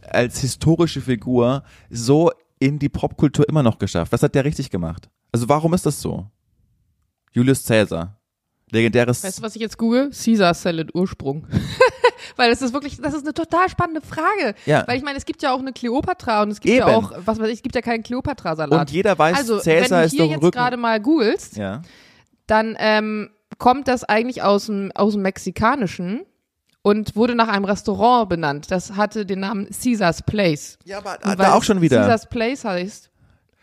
[0.10, 4.12] als historische Figur so in die Popkultur immer noch geschafft?
[4.12, 5.10] Was hat der richtig gemacht?
[5.32, 6.28] Also warum ist das so?
[7.32, 8.18] Julius Cäsar.
[8.72, 9.24] Legendäres.
[9.24, 10.10] Weißt du, was ich jetzt google?
[10.12, 11.46] Caesar Salad Ursprung.
[12.38, 14.56] Weil das ist wirklich, das ist eine total spannende Frage.
[14.66, 14.84] Ja.
[14.88, 16.88] Weil ich meine, es gibt ja auch eine Kleopatra und es gibt Eben.
[16.88, 18.80] ja auch, was weiß ich, es gibt ja keinen Kleopatra-Salat.
[18.80, 20.58] und jeder weiß, also, Cäsar wenn ist du doch hier im jetzt Rücken.
[20.58, 21.82] gerade mal googelst, Ja.
[22.48, 26.22] dann ähm, kommt das eigentlich aus dem, aus dem Mexikanischen
[26.84, 28.72] und wurde nach einem Restaurant benannt.
[28.72, 30.78] Das hatte den Namen Caesar's Place.
[30.86, 31.98] Ja, aber da auch schon wieder.
[32.00, 33.11] Caesar's Place heißt.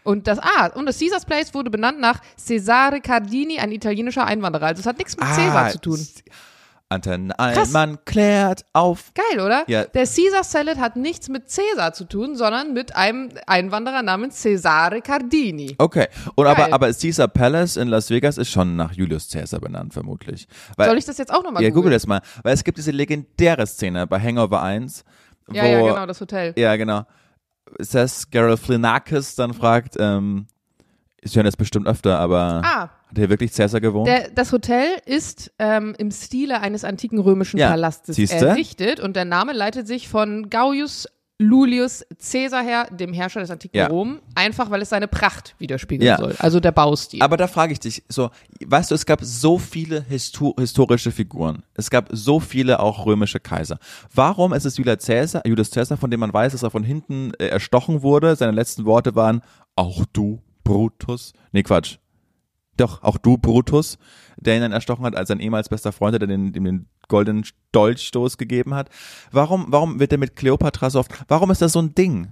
[0.05, 4.67] Und das, ah, und das Caesar's Place wurde benannt nach Cesare Cardini, ein italienischer Einwanderer.
[4.67, 5.99] Also es hat nichts mit Cäsar zu tun.
[6.31, 9.13] Ah, Anton Allmann klärt auf.
[9.13, 9.65] Geil, oder?
[9.67, 9.85] Ja.
[9.85, 15.03] Der Caesar Salad hat nichts mit Cäsar zu tun, sondern mit einem Einwanderer namens Cesare
[15.03, 15.75] Cardini.
[15.77, 16.07] Okay.
[16.35, 20.49] Und aber, aber Caesar Palace in Las Vegas ist schon nach Julius Caesar benannt, vermutlich.
[20.79, 21.75] Weil, Soll ich das jetzt auch nochmal ja, googeln?
[21.83, 22.23] google das mal.
[22.43, 25.05] Weil es gibt diese legendäre Szene bei Hangover 1,
[25.47, 26.55] wo, Ja, ja, genau, das Hotel.
[26.57, 27.05] ja, genau.
[27.79, 30.47] Seth Galifianakis dann fragt, ähm,
[31.21, 34.07] ich höre das bestimmt öfter, aber Ah, hat hier wirklich Caesar gewohnt?
[34.07, 38.47] Der, das Hotel ist ähm, im Stile eines antiken römischen Ja, Palastes siehste?
[38.47, 41.09] errichtet und der Name leitet sich von Gaius
[41.41, 43.87] Lulius Caesar her, dem Herrscher des antiken Ja.
[43.87, 46.17] Rom, einfach weil es seine Pracht widerspiegeln Ja.
[46.19, 46.35] soll.
[46.41, 47.23] Also der Baustil.
[47.23, 48.31] Aber da frage ich dich, so,
[48.67, 51.63] weißt du, es gab so viele histo historische Figuren.
[51.75, 53.79] Es gab so viele auch römische Kaiser.
[54.13, 57.33] Warum ist es Julius Caesar, Julius Caesar, von dem man weiß, dass er von hinten
[57.39, 58.35] äh, erstochen wurde?
[58.35, 59.43] Seine letzten Worte waren,
[59.77, 61.33] auch du, Brutus.
[61.53, 61.99] Nee, Quatsch.
[62.79, 63.99] Doch, auch du, Brutus,
[64.37, 67.45] der ihn dann erstochen hat, als sein ehemals bester Freund, der den, dem den goldenen
[67.73, 68.89] Dolchstoß gegeben hat.
[69.33, 72.29] Warum, warum wird er mit Kleopatra so oft, warum ist das so ein Ding?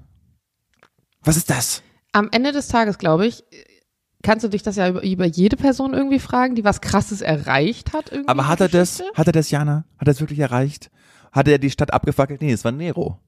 [1.23, 1.83] Was ist das?
[2.13, 3.45] Am Ende des Tages, glaube ich,
[4.23, 7.93] kannst du dich das ja über, über jede Person irgendwie fragen, die was Krasses erreicht
[7.93, 8.13] hat.
[8.13, 9.85] Irgendwie Aber hat er das, hat er das, Jana?
[9.99, 10.91] Hat er es wirklich erreicht?
[11.33, 12.41] Hat er die Stadt abgefackelt?
[12.41, 13.19] Nee, es war Nero.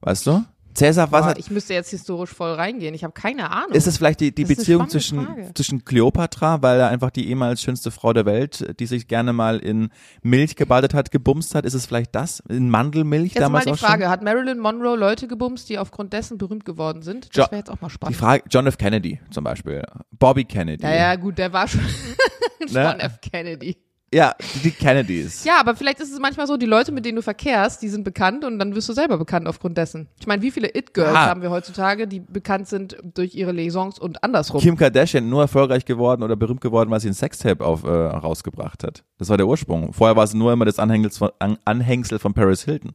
[0.00, 0.44] Weißt du?
[0.74, 2.94] Cäsar, was Boah, ich müsste jetzt historisch voll reingehen.
[2.94, 3.72] Ich habe keine Ahnung.
[3.72, 5.50] ist es vielleicht die, die Das Beziehung zwischen, Frage.
[5.54, 9.58] zwischen Kleopatra, weil er einfach die ehemals schönste Frau der Welt, die sich gerne mal
[9.58, 9.90] in
[10.22, 11.64] Milch gebadet hat, gebumst hat?
[11.66, 12.40] Ist es vielleicht das?
[12.48, 14.10] In Mandelmilch jetzt mal damals die auch Frage, schon?
[14.10, 17.28] hat Marilyn Monroe Leute gebumst, die aufgrund dessen berühmt geworden sind?
[17.36, 18.16] Das wäre jetzt auch mal Die spannend.
[18.16, 18.78] Frage, John F.
[18.78, 19.82] Kennedy zum Beispiel.
[20.10, 20.82] Bobby Kennedy.
[20.84, 21.80] Ja, ja, gut, der war schon
[22.68, 23.00] John Ne?
[23.02, 23.20] F.
[23.20, 23.76] Kennedy.
[24.14, 25.42] Ja, die Kennedys.
[25.44, 28.04] Ja, aber vielleicht ist es manchmal so, die Leute, mit denen du verkehrst, die sind
[28.04, 30.08] bekannt und dann wirst du selber bekannt aufgrund dessen.
[30.20, 31.26] Ich meine, wie viele It-Girls Ja.
[31.28, 34.60] haben wir heutzutage, die bekannt sind durch ihre Liaisons und andersrum?
[34.60, 38.84] Kim Kardashian nur erfolgreich geworden oder berühmt geworden, weil sie ein Sextape auf, äh, rausgebracht
[38.84, 39.02] hat.
[39.16, 39.94] Das war der Ursprung.
[39.94, 42.92] Vorher war sie nur immer das Anhängsel von, An Anhängsel von Paris Hilton.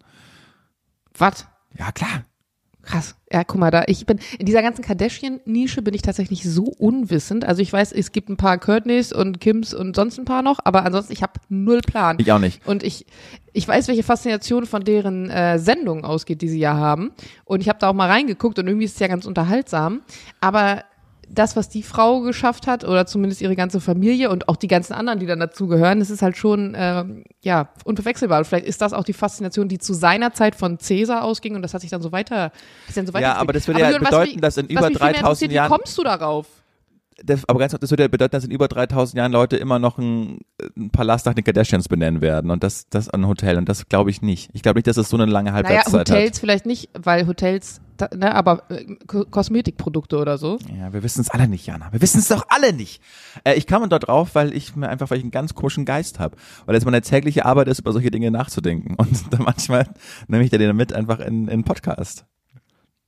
[1.18, 1.48] Was?
[1.80, 2.26] Ja, klar.
[2.88, 3.16] Krass.
[3.30, 7.44] Ja, guck mal, da ich bin in dieser ganzen Kardashian-Nische bin ich tatsächlich so unwissend.
[7.44, 10.60] Also ich weiß, es gibt ein paar Courtneys und Kims und sonst ein paar noch,
[10.64, 12.16] aber ansonsten ich habe null Plan.
[12.18, 12.66] Ich auch nicht.
[12.66, 13.06] Und ich,
[13.52, 17.12] ich weiß, welche Faszination von deren äh, Sendung ausgeht, die sie ja haben.
[17.44, 20.02] Und ich habe da auch mal reingeguckt und irgendwie ist es ja ganz unterhaltsam.
[20.40, 20.86] Aber
[21.30, 24.94] das, was die Frau geschafft hat, oder zumindest ihre ganze Familie und auch die ganzen
[24.94, 28.40] anderen, die dann dazugehören, das ist halt schon ähm, ja unverwechselbar.
[28.40, 31.62] Und vielleicht ist das auch die Faszination, die zu seiner Zeit von Cäsar ausging und
[31.62, 32.52] das hat sich dann so weiter,
[32.96, 34.82] dann so weiter Ja, aber das würde ja Jürgen, was bedeuten, mich- dass in über
[34.90, 36.48] mich viel mehr 3000 interessiert, Jahren- Wie kommst du darauf?
[37.24, 39.98] Das, aber ganz, das würde ja bedeuten, dass in über 3000 Jahren Leute immer noch
[39.98, 40.42] einen,
[40.76, 44.12] einen Palast nach den Kardashians benennen werden und das, das ein Hotel und das glaube
[44.12, 44.52] ich nicht.
[44.54, 47.82] Ich glaube nicht, dass es so eine lange Naja, Halbwertszeit Hotels vielleicht nicht, weil Hotels,
[47.98, 50.60] da, ne, aber äh, Ko- Kosmetikprodukte oder so.
[50.78, 51.92] Ja, wir wissen es alle nicht, Jana.
[51.92, 53.02] Wir wissen es doch alle nicht.
[53.44, 56.20] Äh, ich kam dort drauf, weil ich mir einfach, weil ich einen ganz komischen Geist
[56.20, 56.38] habe.
[56.66, 58.96] Weil es meine tägliche Arbeit ist, über solche Dinge nachzudenken.
[58.96, 59.88] Und dann manchmal
[60.28, 62.26] nehme ich den mit einfach in, in einen Podcast.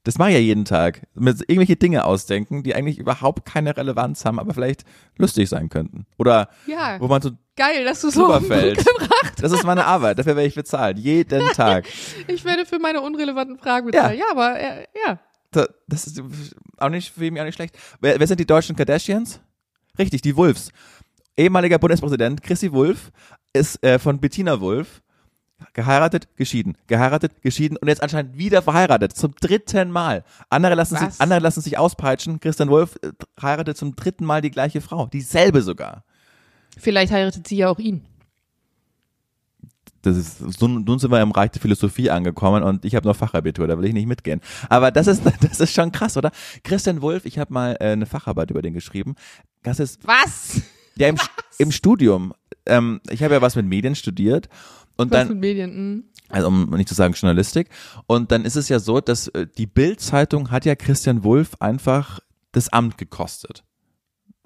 [0.04, 1.06] Das mache ich ja jeden Tag.
[1.14, 4.86] Mit irgendwelche Dinge ausdenken, die eigentlich überhaupt keine Relevanz haben, aber vielleicht
[5.18, 6.06] lustig sein könnten.
[6.18, 10.36] Oder Ja, wo man so geil, dass du so gebracht Das ist meine Arbeit, dafür
[10.36, 10.98] werde ich bezahlt.
[10.98, 11.86] Jeden Tag.
[12.28, 14.18] Ich werde für meine unrelevanten Fragen bezahlt.
[14.18, 15.20] Ja, aber äh, ja.
[15.52, 16.22] Da- Das ist
[16.78, 17.78] auch nicht, für mich auch nicht schlecht.
[18.02, 19.40] Wer, wer sind die deutschen Kardashians?
[19.98, 20.72] Richtig, die Wulfs.
[21.38, 23.12] Ehemaliger Bundespräsident Chrissy Wulff
[23.54, 25.02] ist äh, von Bettina Wulff
[25.74, 30.24] geheiratet, geschieden, geheiratet, geschieden und jetzt anscheinend wieder verheiratet zum dritten Mal.
[30.50, 32.40] Andere lassen sich, andere lassen sich auspeitschen.
[32.40, 36.04] Christian Wulff äh, heiratet zum dritten Mal die gleiche Frau, dieselbe sogar.
[36.80, 38.06] Vielleicht heiratet sie ja auch ihn.
[40.02, 43.68] Das ist, nun sind wir im Reich der Philosophie angekommen und ich habe noch Fachabitur,
[43.68, 44.40] da will ich nicht mitgehen.
[44.70, 46.32] Aber das ist, das ist schon krass, oder?
[46.64, 49.16] Christian Wulff, ich habe mal äh, eine Facharbeit über den geschrieben.
[49.64, 50.62] Das ist Was?
[50.96, 51.18] ja im,
[51.58, 52.34] im Studium.
[52.66, 54.48] Ähm, ich habe ja was mit Medien studiert
[54.96, 55.72] und Was dann mit Medien?
[55.72, 56.04] hm.
[56.30, 57.68] also um nicht zu sagen Journalistik.
[58.08, 62.20] Und dann ist es ja so, dass äh, die Bild-Zeitung hat ja Christian Wulff einfach
[62.54, 63.64] das Amt gekostet.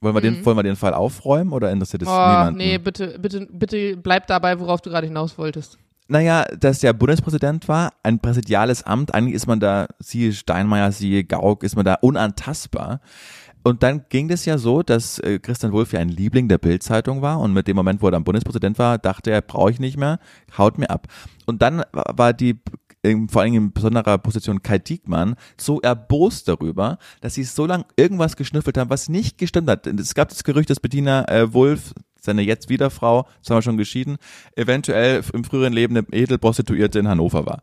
[0.03, 2.13] Wollen wir den, wollen wir den Fall aufräumen oder interessiert es Mhm.
[2.15, 2.57] Oh, niemanden?
[2.57, 5.77] nee, bitte, bitte, bitte bleib dabei, worauf du gerade hinaus wolltest.
[6.09, 11.23] Naja, dass der Bundespräsident war, ein präsidiales Amt, eigentlich ist man da, siehe Steinmeier, siehe
[11.23, 12.99] Gauck, ist man da unantastbar.
[13.65, 17.21] Und dann ging es ja so, dass äh, Christian Wulff ja ein Liebling der Bild-Zeitung
[17.21, 19.95] war und mit dem Moment, wo er dann Bundespräsident war, dachte er, brauche ich nicht
[19.97, 20.19] mehr,
[20.57, 21.07] haut mir ab.
[21.45, 22.59] Und dann wa- war die
[23.03, 27.85] in, vor allem in besonderer Position Kai Diekmann so erbost darüber, dass sie so lange
[27.95, 29.85] irgendwas geschnüffelt haben, was nicht gestimmt hat.
[29.85, 34.17] Es gab das Gerücht, dass Bettina äh, Wulff, seine jetzt wieder Frau, zwar schon geschieden,
[34.55, 37.61] eventuell im früheren Leben eine Edelprostituierte in Hannover war.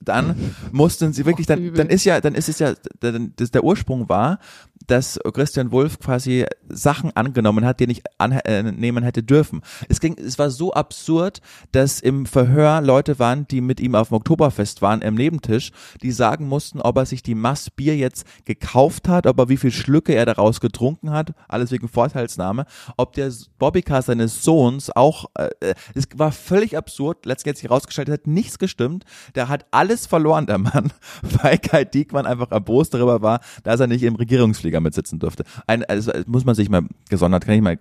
[0.00, 3.64] Dann mussten sie wirklich, dann, dann ist ja, dann ist es ja, dann, das, der
[3.64, 4.38] Ursprung war,
[4.86, 9.60] dass Christian Wulff quasi Sachen angenommen hat, die er nicht annehmen hätte dürfen.
[9.88, 11.40] Es ging, es war so absurd,
[11.72, 15.70] dass im Verhör Leute waren, die mit ihm auf dem Oktoberfest waren, im Nebentisch,
[16.02, 19.56] die sagen mussten, ob er sich die Mass Bier jetzt gekauft hat, ob er wie
[19.56, 25.26] viel Schlücke er daraus getrunken hat, alles wegen Vorteilsnahme, ob der Bobbycar seines Sohns auch,
[25.34, 30.46] äh, äh, es war völlig absurd, letztendlich es hat nichts gestimmt, der hat alles verloren,
[30.46, 35.18] der Mann, weil Kai Diekmann einfach erbost darüber war, dass er nicht im Regierungsflieger mitsitzen
[35.18, 35.44] durfte.
[35.66, 37.78] Ein, also das muss man sich mal gesondert, kann ich mal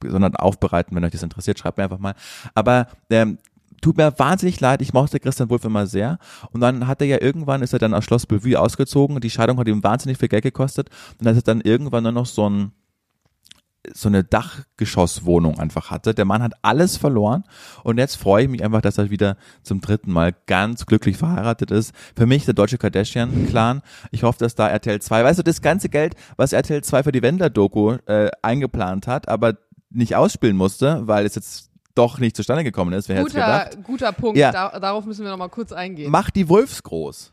[0.00, 2.14] gesondert aufbereiten, wenn euch das interessiert, schreibt mir einfach mal.
[2.54, 3.38] Aber ähm,
[3.80, 6.18] tut mir wahnsinnig leid, ich mochte Christian Wulff immer sehr.
[6.52, 9.20] Und dann hat er ja irgendwann, ist er dann aus Schloss Bellevue ausgezogen.
[9.20, 10.88] Die Scheidung hat ihm wahnsinnig viel Geld gekostet.
[11.18, 12.72] Und dann ist er dann irgendwann nur noch so ein
[13.94, 16.14] so eine Dachgeschosswohnung einfach hatte.
[16.14, 17.44] Der Mann hat alles verloren
[17.84, 21.70] und jetzt freue ich mich einfach, dass er wieder zum dritten Mal ganz glücklich verheiratet
[21.70, 21.92] ist.
[22.16, 23.82] Für mich der deutsche Kardashian-Clan.
[24.10, 27.12] Ich hoffe, dass da RTL 2, weißt du, das ganze Geld, was RTL 2 für
[27.12, 29.54] die Wendler-Doku äh, eingeplant hat, aber
[29.90, 33.08] nicht ausspielen musste, weil es jetzt doch nicht zustande gekommen ist.
[33.08, 33.78] Wer Guter, gedacht?
[33.84, 34.38] guter Punkt.
[34.38, 34.52] Ja.
[34.52, 36.10] Da, darauf müssen wir noch mal kurz eingehen.
[36.10, 37.32] Mach die Wolfs groß.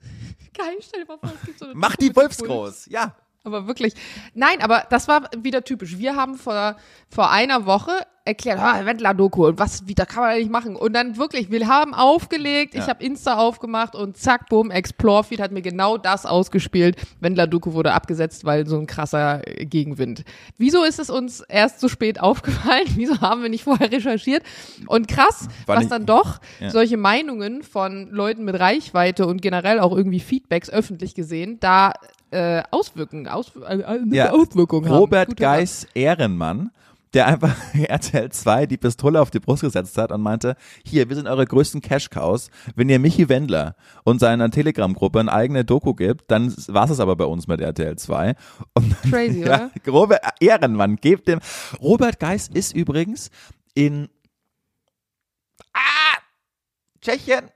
[0.56, 2.48] Geil, stell dir mal vor, es gibt so eine Mach die Wolfs Wolf.
[2.48, 2.86] groß.
[2.86, 3.16] Ja.
[3.46, 3.94] Aber wirklich.
[4.34, 5.98] Nein, aber das war wieder typisch.
[5.98, 6.76] Wir haben vor,
[7.08, 7.92] vor einer Woche
[8.24, 10.74] erklärt, ah, Wendler-Doku und was, wie, da kann man nicht machen.
[10.74, 12.88] Und dann wirklich, wir haben aufgelegt, ich Ja.
[12.88, 16.96] habe Insta aufgemacht und zack, boom, Explore-Feed hat mir genau das ausgespielt.
[17.20, 20.24] Wendler-Doku wurde abgesetzt, weil so ein krasser äh, Gegenwind.
[20.58, 22.86] Wieso ist es uns erst so spät aufgefallen?
[22.96, 24.42] Wieso haben wir nicht vorher recherchiert?
[24.88, 26.70] Und krass, Weil was ich- dann doch Ja.
[26.70, 31.92] solche Meinungen von Leuten mit Reichweite und generell auch irgendwie Feedbacks öffentlich gesehen, da
[32.30, 34.30] äh, Auswirkungen, Ausw äh, äh, Ja.
[34.30, 34.98] Auswirkungen haben.
[34.98, 35.36] Robert.
[35.36, 36.70] Geis Ehrenmann,
[37.14, 41.16] der einfach RTL 2 die Pistole auf die Brust gesetzt hat und meinte, hier, wir
[41.16, 42.50] sind eure größten Cash-Cows.
[42.74, 47.16] Wenn ihr Michi Wendler und seiner Telegram-Gruppe eine eigene Doku gibt, dann war es aber
[47.16, 48.34] bei uns mit RTL 2.
[48.74, 49.92] Und dann, Crazy, ja, oder?
[49.92, 51.40] Robert Ehrenmann, gebt dem.
[51.80, 53.30] Robert Geis ist übrigens
[53.74, 54.08] in
[55.72, 56.18] ah,
[57.00, 57.50] Tschechien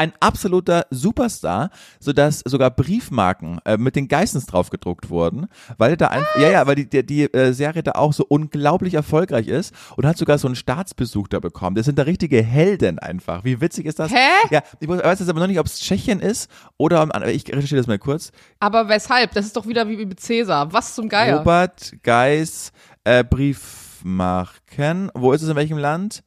[0.00, 6.08] ein absoluter Superstar, sodass sogar Briefmarken äh, mit den Geissens drauf gedruckt wurden, weil da
[6.08, 9.74] ein, ja ja, weil die die, die äh, Serie da auch so unglaublich erfolgreich ist
[9.96, 11.76] und hat sogar so einen Staatsbesuch da bekommen.
[11.76, 13.44] Das sind da richtige Helden einfach.
[13.44, 14.10] Wie witzig ist das?
[14.10, 14.16] Hä?
[14.50, 17.80] Ja, ich weiß jetzt aber noch nicht, ob es Tschechien ist oder anderen- ich recherchiere
[17.80, 18.32] das mal kurz.
[18.58, 19.32] Aber weshalb?
[19.34, 20.72] Das ist doch wieder wie mit Cäsar.
[20.72, 21.38] Was zum Geier?
[21.40, 22.72] Robert Geis
[23.04, 25.10] äh, Briefmarken.
[25.14, 26.22] Wo ist es in welchem Land?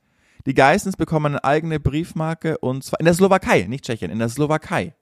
[0.46, 4.30] Die Geissens bekommen eine eigene Briefmarke und zwar in der Slowakei, nicht Tschechien, in der
[4.30, 4.94] Slowakei.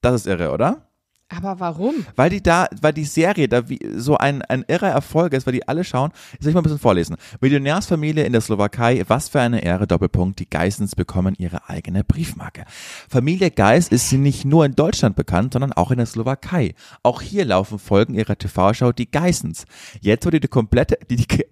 [0.00, 0.88] Das ist irre, oder?
[1.28, 2.06] Aber warum?
[2.14, 5.54] Weil die da, weil die Serie da wie so ein, ein irrer Erfolg ist, weil
[5.54, 6.12] die alle schauen.
[6.32, 7.16] Jetzt soll ich mal ein bisschen vorlesen.
[7.40, 12.64] Millionärsfamilie in der Slowakei, was für eine Ehre, Doppelpunkt, die Geissens bekommen ihre eigene Briefmarke.
[13.08, 16.74] Familie Geiss ist sie nicht nur in Deutschland bekannt, sondern auch in der Slowakei.
[17.02, 19.64] Auch hier laufen Folgen ihrer TV-Show Die Geissens.
[20.00, 21.44] Jetzt wurde die komplette, die, die,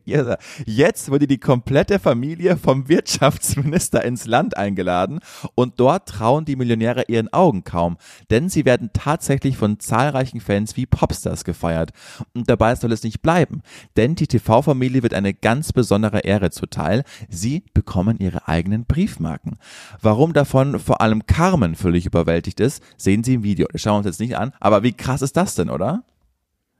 [0.66, 5.18] jetzt wurde die komplette Familie vom Wirtschaftsminister ins Land eingeladen
[5.56, 7.96] und dort trauen die Millionäre ihren Augen kaum,
[8.30, 11.92] denn sie werden tatsächlich von zahlreichen Fans wie Popstars gefeiert.
[12.34, 13.62] Und dabei soll es nicht bleiben,
[13.96, 17.04] denn die TV-Familie wird eine ganz besondere Ehre zuteil.
[17.28, 19.58] Sie bekommen ihre eigenen Briefmarken.
[20.00, 23.66] Warum davon vor allem Carmen völlig überwältigt ist, sehen Sie im Video.
[23.72, 26.04] Das schauen wir uns jetzt nicht an, aber wie krass ist das denn, oder?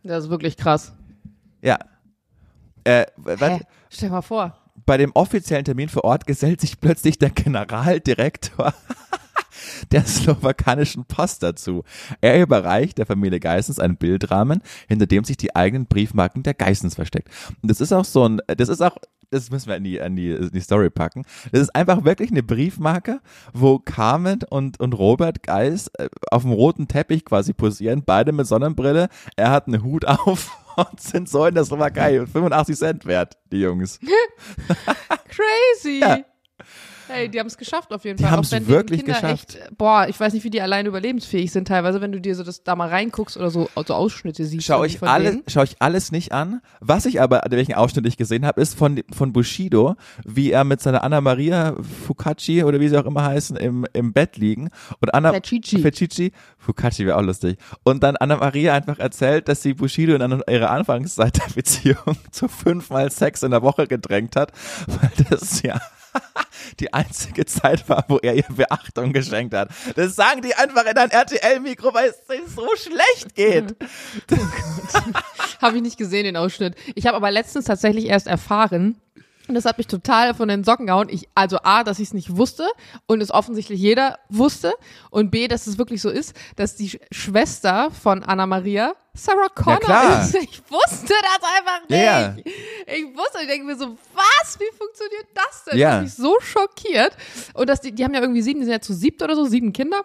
[0.03, 0.93] Das ist wirklich krass.
[1.63, 1.79] Ja.
[2.85, 3.07] Äh?
[3.39, 3.61] Hä?
[3.89, 4.57] Stell mal vor.
[4.87, 8.75] Bei dem offiziellen Termin vor Ort gesellt sich plötzlich der Generaldirektor
[9.93, 11.85] der slowakanischen Post dazu.
[12.21, 16.95] Er überreicht der Familie Geissens einen Bildrahmen, hinter dem sich die eigenen Briefmarken der Geissens
[16.95, 17.29] versteckt.
[17.63, 18.97] Und das ist auch so ein, das ist auch,
[19.31, 21.25] das müssen wir in die, in die, in die Story packen.
[21.53, 23.21] Das ist einfach wirklich eine Briefmarke,
[23.53, 28.47] wo Carmen und, und Robert Geiss äh, auf dem roten Teppich quasi posieren, beide mit
[28.47, 29.09] Sonnenbrille.
[29.37, 32.27] Er hat einen Hut auf und sind so in der Slowakei.
[32.27, 33.99] 85 Cent wert, die Jungs.
[35.29, 36.01] Crazy.
[36.01, 36.19] Ja.
[37.09, 38.33] Hey, die haben es geschafft auf jeden Die Fall.
[38.33, 39.57] haben's Auch wenn wirklich Kinder geschafft.
[39.57, 42.43] Echt, boah, ich weiß nicht, wie die allein überlebensfähig sind teilweise, wenn du dir so
[42.43, 44.65] das da mal reinguckst oder so, so Ausschnitte siehst.
[44.67, 45.43] Schau ich von alles, denen.
[45.49, 46.61] schau ich alles nicht an.
[46.81, 50.81] Was ich aber, welchen Ausschnitt ich gesehen habe, ist von, von Bushido, wie er mit
[50.81, 54.71] seiner Anna Maria Fucacci oder wie sie auch immer heißen, im, im Bett liegen.
[55.01, 55.79] Und Anna Fecici.
[55.79, 57.59] Fecici, Fucacci wäre auch lustig.
[57.83, 62.49] Und dann Anna Maria einfach erzählt, dass sie Bushido in ihrer Anfangszeit der Beziehung zu
[62.49, 64.53] fünfmal Sex in der Woche gedrängt hat,
[64.87, 65.81] weil das ja
[66.81, 69.71] die einzige Zeit war, wo er ihr Beachtung geschenkt hat.
[69.97, 73.77] Das sagen die einfach in ein RTL-Mikro, weil es sich so schlecht geht.
[75.61, 76.75] Habe ich nicht gesehen, den Ausschnitt.
[76.95, 79.01] Ich habe aber letztens tatsächlich erst erfahren,
[79.47, 81.09] und das hat mich total von den Socken gehauen.
[81.11, 82.67] Ich, also A, dass ich es nicht wusste
[83.07, 84.73] und es offensichtlich jeder wusste.
[85.11, 89.49] Und B, dass es wirklich so ist, dass die Sch Schwester von Anna Maria Sarah
[89.49, 90.23] Connor klar.
[90.23, 90.35] ist.
[90.43, 92.01] Ich wusste das einfach nicht.
[92.01, 92.37] Ja, ja.
[92.87, 94.59] Ich wusste, ich denke mir so, was?
[94.59, 95.79] Wie funktioniert das denn?
[95.79, 95.89] Ja.
[95.89, 97.17] Das hat mich so schockiert.
[97.53, 99.45] Und dass die, die haben ja irgendwie sieben, die sind ja zu siebt oder so,
[99.45, 100.03] sieben Kinder.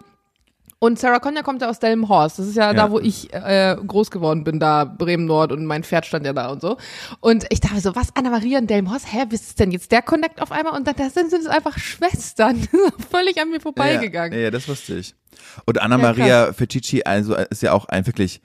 [0.82, 2.38] Und Sarah Connor kommt ja aus Delmenhorst.
[2.38, 2.72] Das ist ja, Ja.
[2.72, 6.32] da, wo ich äh, groß geworden bin, da Bremen Nord und mein Pferd stand ja
[6.32, 6.78] da und so.
[7.20, 9.12] Und ich dachte so, was, Anna-Maria und Delmenhorst?
[9.12, 10.74] Hä, was ist denn jetzt der Connect auf einmal?
[10.74, 12.66] Und dann das sind, sind es einfach Schwestern.
[13.10, 14.32] Völlig an mir vorbeigegangen.
[14.32, 15.14] Ja, ja, das wusste ich.
[15.66, 18.40] Und Anna Ja, Fecici, also ist ja auch ein wirklich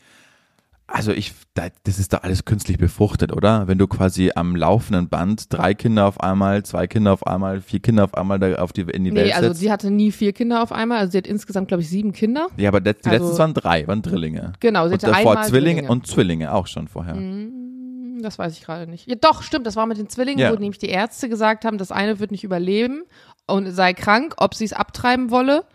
[0.87, 3.67] Also ich, da- das ist doch alles künstlich befruchtet, oder?
[3.67, 7.79] Wenn du quasi am laufenden Band drei Kinder auf einmal, zwei Kinder auf einmal, vier
[7.79, 9.61] Kinder auf einmal da auf die, in die Nee, Welt also setzt.
[9.61, 10.99] sie hatte nie vier Kinder auf einmal.
[10.99, 12.47] Also sie hat insgesamt, glaube ich, sieben Kinder.
[12.57, 14.53] ja, aber die also- letzten waren drei, waren Drillinge.
[14.59, 15.91] Genau, sie Und hatte davor einmal Zwillinge Zwillinge.
[15.91, 17.15] und Zwillinge auch schon vorher.
[17.15, 19.07] Hm, Das weiß ich gerade nicht.
[19.09, 20.51] Ja, doch, stimmt, das war mit den Zwillingen, Ja.
[20.51, 23.03] wo nämlich die Ärzte gesagt haben, das eine wird nicht überleben
[23.47, 25.65] und sei krank, ob sie es abtreiben wolle.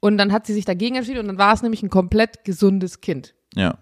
[0.00, 3.00] Und dann hat sie sich dagegen entschieden und dann war es nämlich ein komplett gesundes
[3.00, 3.34] Kind.
[3.54, 3.78] Ja.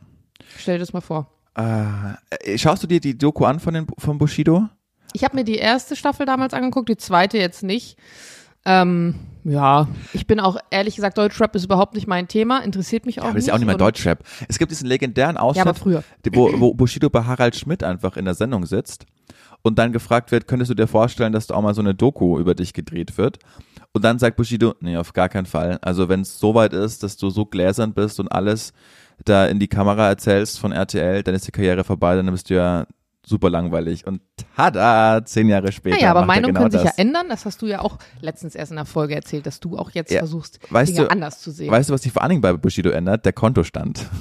[0.58, 1.30] Stell dir das mal vor.
[1.56, 4.68] Äh, schaust du dir die Doku an von, den, von Bushido?
[5.12, 7.96] Ich habe mir die erste Staffel damals angeguckt, die zweite jetzt nicht.
[8.66, 13.20] Ähm, ja, ich bin auch ehrlich gesagt, Deutschrap ist überhaupt nicht mein Thema, interessiert mich
[13.20, 13.42] auch Aber das nicht.
[13.42, 14.24] ist ja auch nicht mehr Deutschrap.
[14.48, 16.02] Es gibt diesen legendären Ja, Ausschnitt, aber früher.
[16.24, 19.04] die- wo, wo Bushido bei Harald Schmidt einfach in der Sendung sitzt
[19.62, 22.38] und dann gefragt wird, könntest du dir vorstellen, dass da auch mal so eine Doku
[22.38, 23.38] über dich gedreht wird?
[23.92, 25.78] Und dann sagt Bushido, nee, auf gar keinen Fall.
[25.82, 28.72] Also wenn es so weit ist, dass du so gläsern bist und alles
[29.28, 32.54] da in die Kamera erzählst von RTL, dann ist die Karriere vorbei, dann bist du
[32.54, 32.86] ja
[33.26, 34.06] super langweilig.
[34.06, 34.20] Und
[34.54, 35.96] tada, zehn Jahre später.
[35.96, 36.96] Naja, aber er Meinungen genau können sich das.
[36.98, 37.26] ja ändern.
[37.30, 40.12] Das hast du ja auch letztens erst in der Folge erzählt, dass du auch jetzt
[40.12, 41.70] Ja, versuchst, weißt Dinge du- anders zu sehen.
[41.70, 43.24] Weißt du, was sich vor allen Dingen bei Bushido ändert?
[43.24, 44.04] Der Kontostand.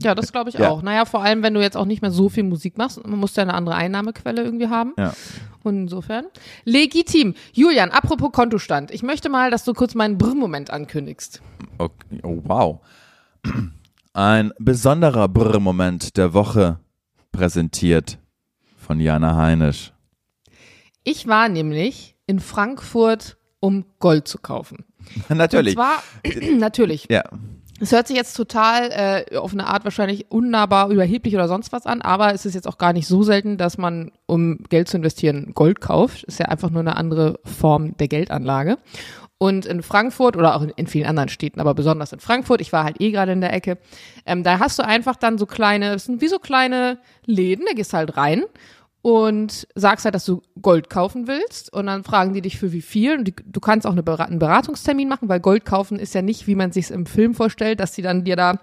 [0.00, 0.70] Ja, das glaube ich Ja.
[0.70, 0.82] auch.
[0.82, 3.34] Naja, vor allem, wenn du jetzt auch nicht mehr so viel Musik machst, man muss
[3.36, 4.92] ja eine andere Einnahmequelle irgendwie haben.
[4.98, 5.12] Ja.
[5.64, 6.26] Und insofern.
[6.64, 7.34] Legitim.
[7.52, 8.90] Julian, apropos Kontostand.
[8.92, 11.42] Ich möchte mal, dass du kurz meinen Brr-Moment ankündigst.
[11.78, 12.20] Okay.
[12.22, 12.80] Oh, wow.
[14.16, 16.80] Ein besonderer Brr-Moment der Woche
[17.32, 18.18] präsentiert
[18.78, 19.92] von Jana Heinisch.
[21.04, 24.86] Ich war nämlich in Frankfurt, um Gold zu kaufen.
[25.28, 25.76] Natürlich.
[25.76, 26.02] Und zwar,
[26.56, 27.08] natürlich.
[27.10, 27.24] Ja.
[27.78, 31.84] Es hört sich jetzt total äh, auf eine Art wahrscheinlich unnahbar, überheblich oder sonst was
[31.84, 34.96] an, aber es ist jetzt auch gar nicht so selten, dass man, um Geld zu
[34.96, 36.24] investieren, Gold kauft.
[36.24, 38.78] Ist ja einfach nur eine andere Form der Geldanlage.
[39.38, 42.84] Und in Frankfurt oder auch in, vielen anderen Städten, aber besonders in Frankfurt, ich war
[42.84, 43.76] halt eh gerade in der Ecke,
[44.24, 47.74] ähm, da hast du einfach dann so kleine, das sind wie so kleine Läden, da
[47.74, 48.44] gehst halt rein
[49.02, 52.80] und sagst halt, dass du Gold kaufen willst und dann fragen die dich für wie
[52.80, 56.22] viel und die, du kannst auch eine einen Beratungstermin machen, weil Gold kaufen ist ja
[56.22, 58.58] nicht, wie man sich im Film vorstellt, dass die dann dir da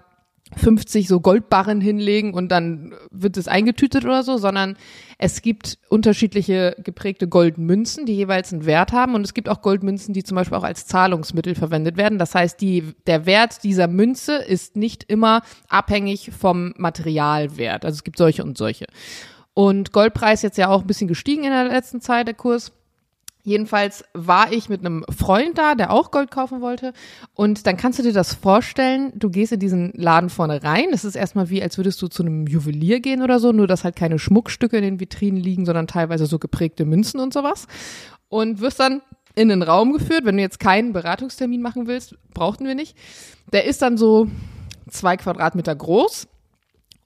[0.56, 4.76] 50 so Goldbarren hinlegen und dann wird es eingetütet oder so, sondern
[5.18, 10.14] es gibt unterschiedliche geprägte Goldmünzen, die jeweils einen Wert haben und es gibt auch Goldmünzen,
[10.14, 12.18] die zum Beispiel auch als Zahlungsmittel verwendet werden.
[12.18, 17.84] Das heißt, die, der Wert dieser Münze ist nicht immer abhängig vom Materialwert.
[17.84, 18.86] Also es gibt solche und solche.
[19.54, 22.72] Und Goldpreis jetzt ja auch ein bisschen gestiegen in der letzten Zeit, der Kurs.
[23.46, 26.94] Jedenfalls war ich mit einem Freund da, der auch Gold kaufen wollte.
[27.34, 30.86] Und dann kannst du dir das vorstellen, du gehst in diesen Laden vorne rein.
[30.92, 33.84] Das ist erstmal wie, als würdest du zu einem Juwelier gehen oder so, nur dass
[33.84, 37.66] halt keine Schmuckstücke in den Vitrinen liegen, sondern teilweise so geprägte Münzen und sowas.
[38.30, 39.02] Und wirst dann
[39.34, 42.96] in den Raum geführt, wenn du jetzt keinen Beratungstermin machen willst, brauchten wir nicht.
[43.52, 44.26] Der ist dann so
[44.88, 46.28] zwei Quadratmeter groß.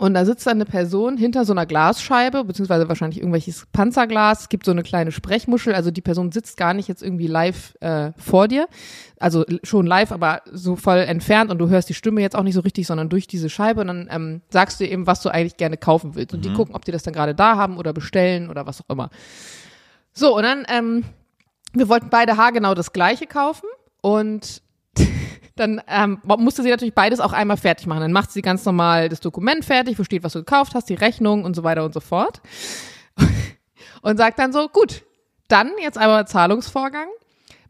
[0.00, 4.42] Und da sitzt dann eine Person hinter so einer Glasscheibe, beziehungsweise wahrscheinlich irgendwelches Panzerglas.
[4.42, 7.74] Es gibt so eine kleine Sprechmuschel, also die Person sitzt gar nicht jetzt irgendwie live
[7.80, 8.68] äh, vor dir.
[9.18, 12.54] Also schon live, aber so voll entfernt und du hörst die Stimme jetzt auch nicht
[12.54, 15.56] so richtig, sondern durch diese Scheibe und dann ähm, sagst du eben, was du eigentlich
[15.56, 16.32] gerne kaufen willst.
[16.32, 18.90] Und die gucken, ob die das dann gerade da haben oder bestellen oder was auch
[18.90, 19.10] immer.
[20.12, 21.04] So, und dann, ähm,
[21.72, 23.66] wir wollten beide haargenau das gleiche kaufen
[24.00, 24.62] und
[25.58, 28.00] dann ähm, musste sie natürlich beides auch einmal fertig machen.
[28.00, 31.44] Dann macht sie ganz normal das Dokument fertig, versteht, was du gekauft hast, die Rechnung
[31.44, 32.40] und so weiter und so fort.
[34.00, 35.02] Und sagt dann so, gut,
[35.48, 37.08] dann jetzt einmal Zahlungsvorgang.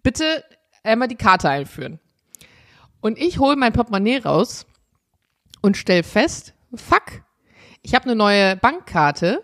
[0.03, 0.45] Bitte
[0.83, 2.01] einmal die Karte einführen.
[3.01, 4.67] Und ich hole mein Portemonnaie raus
[5.63, 7.23] und stell fest, fuck,
[7.83, 9.43] ich habe eine neue Bankkarte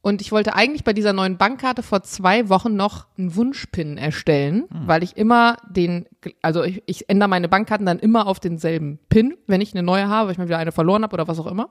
[0.00, 4.64] und ich wollte eigentlich bei dieser neuen Bankkarte vor zwei Wochen noch einen Wunschpin erstellen,
[4.86, 6.06] weil ich immer den,
[6.40, 10.08] also ich, ich ändere meine Bankkarten dann immer auf denselben Pin, wenn ich eine neue
[10.08, 11.68] habe, weil ich mal wieder eine verloren habe oder was auch immer.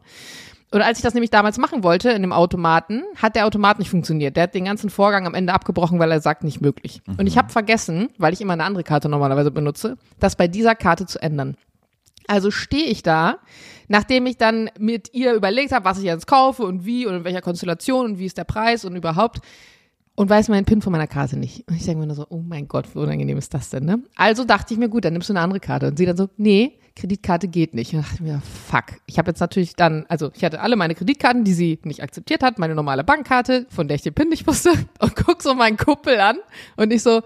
[0.71, 3.89] Und als ich das nämlich damals machen wollte in dem Automaten, hat der Automat nicht
[3.89, 4.35] funktioniert.
[4.35, 7.01] Der hat den ganzen Vorgang am Ende abgebrochen, weil er sagt, nicht möglich.
[7.17, 10.75] Und ich habe vergessen, weil ich immer eine andere Karte normalerweise benutze, das bei dieser
[10.75, 11.55] Karte zu ändern.
[12.27, 13.39] Also stehe ich da,
[13.87, 17.23] nachdem ich dann mit ihr überlegt habe, was ich jetzt kaufe und wie und in
[17.23, 19.39] welcher Konstellation und wie ist der Preis und überhaupt
[20.17, 21.63] und weiß meinen PIN von meiner Karte nicht.
[21.67, 24.01] Und ich denke mir nur so, oh mein Gott, wie unangenehm ist das denn, ne?
[24.15, 25.87] Also dachte ich mir, gut, dann nimmst du eine andere Karte.
[25.87, 27.93] Und sie dann so, nee, Kreditkarte geht nicht.
[27.93, 28.99] Und dachte ich mir, fuck.
[29.05, 32.41] Ich habe jetzt natürlich dann, also ich hatte alle meine Kreditkarten, die sie nicht akzeptiert
[32.41, 35.77] hat, meine normale Bankkarte, von der ich den PIN nicht wusste, und guck so meinen
[35.77, 36.37] Kuppel an
[36.77, 37.21] und ich so,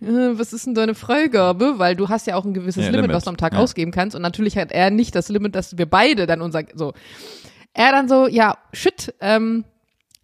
[0.00, 1.78] was ist denn deine Freigabe?
[1.78, 3.16] Weil du hast ja auch ein gewisses Ja, Limit, Limit.
[3.16, 3.60] was du am Tag Ja.
[3.60, 4.14] ausgeben kannst.
[4.14, 6.92] Und natürlich hat er nicht das Limit, dass wir beide dann unser, so.
[7.72, 9.64] Er dann so, ja, shit, ähm,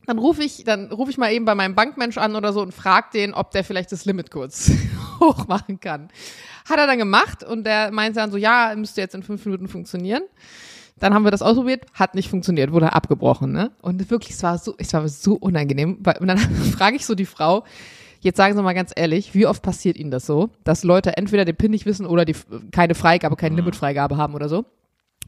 [0.06, 2.72] dann rufe ich, dann rufe ich mal eben bei meinem Bankmensch an oder so und
[2.74, 4.70] frag den, ob der vielleicht das Limit kurz
[5.20, 6.08] hochmachen kann.
[6.68, 9.68] Hat er dann gemacht und der meinte dann so, ja, müsste jetzt in fünf Minuten
[9.68, 10.22] funktionieren.
[10.98, 13.72] Dann haben wir das ausprobiert, hat nicht funktioniert, wurde abgebrochen, ne?
[13.80, 15.98] Und wirklich, es war so, es war so unangenehm.
[16.20, 16.38] Und dann
[16.76, 17.64] frage ich so die Frau,
[18.22, 21.44] jetzt sagen Sie mal ganz ehrlich, wie oft passiert Ihnen das so, dass Leute entweder
[21.44, 22.34] den PIN nicht wissen oder die
[22.72, 24.64] keine Freigabe, keine Limitfreigabe haben oder so?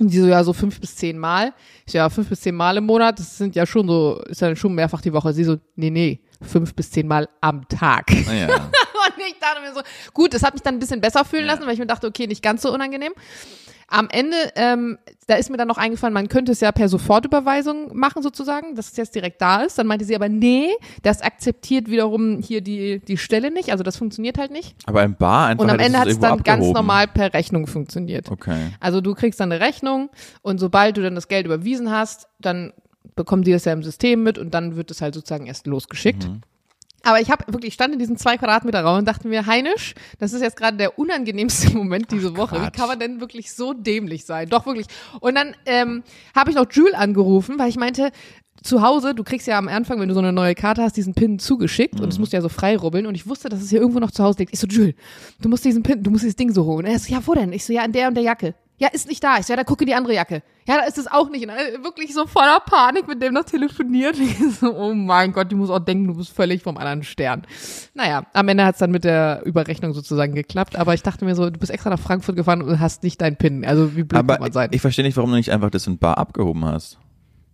[0.00, 1.52] Und die so, ja, so fünf bis zehn Mal.
[1.86, 4.40] Ich so, ja, fünf bis zehn Mal im Monat, das sind ja schon so, ist
[4.40, 5.32] ja schon mehrfach die Woche.
[5.32, 8.10] Sie so, nee, nee, fünf bis zehn Mal am Tag.
[8.26, 8.46] Naja.
[8.54, 9.82] Und ich dachte mir so,
[10.12, 12.26] gut, das hat mich dann ein bisschen besser fühlen lassen, weil ich mir dachte, okay,
[12.26, 13.12] nicht ganz so unangenehm.
[13.88, 17.96] Am Ende, ähm, da ist mir dann noch eingefallen, man könnte es ja per Sofortüberweisung
[17.96, 19.78] machen sozusagen, dass es jetzt direkt da ist.
[19.78, 20.68] Dann meinte sie aber, nee,
[21.02, 24.74] das akzeptiert wiederum hier die, die Stelle nicht, also das funktioniert halt nicht.
[24.86, 26.72] Aber im Bar einfach Und am Ende hat es dann ganz abgehoben.
[26.72, 28.30] normal per Rechnung funktioniert.
[28.30, 28.72] Okay.
[28.80, 30.10] Also du kriegst dann eine Rechnung
[30.42, 32.72] und sobald du dann das Geld überwiesen hast, dann
[33.16, 36.28] bekommen die das ja im System mit und dann wird es halt sozusagen erst losgeschickt.
[36.28, 36.40] Mhm.
[37.04, 39.94] Aber ich habe wirklich, ich stand in diesem zwei Quadratmeter Raum und dachte mir, Heinisch,
[40.18, 42.60] das ist jetzt gerade der unangenehmste Moment diese Woche.
[42.60, 44.48] Wie kann man denn wirklich so dämlich sein?
[44.48, 44.86] Doch wirklich.
[45.20, 46.02] Und dann ähm,
[46.34, 48.10] habe ich noch Jules angerufen, weil ich meinte,
[48.62, 51.12] zu Hause, du kriegst ja am Anfang, wenn du so eine neue Karte hast, diesen
[51.12, 53.80] Pin zugeschickt und es musst ja so frei rubbeln und ich wusste, dass es hier
[53.80, 54.54] irgendwo noch zu Hause liegt.
[54.54, 54.94] Ich so, Jules,
[55.40, 56.86] du musst diesen Pin, du musst dieses Ding so holen.
[56.86, 57.52] Und er so, ja, wo denn?
[57.52, 58.54] Ich so, ja, an der und der Jacke.
[58.76, 59.38] Ja, ist nicht da.
[59.38, 60.42] Ich so, ja, da gucke die andere Jacke.
[60.66, 61.42] Ja, da ist es auch nicht.
[61.42, 64.16] Und dann wirklich so voller Panik mit dem noch telefoniert.
[64.60, 67.42] So, oh mein Gott, die muss auch denken, du bist völlig vom anderen Stern.
[67.94, 70.74] Naja, am Ende hat es dann mit der Überrechnung sozusagen geklappt.
[70.76, 73.36] Aber ich dachte mir so, du bist extra nach Frankfurt gefahren und hast nicht deinen
[73.36, 73.64] Pin.
[73.64, 74.70] Also wie blöd Aber kann man sein?
[74.72, 76.98] ich verstehe nicht, warum du nicht einfach das in Bar abgehoben hast.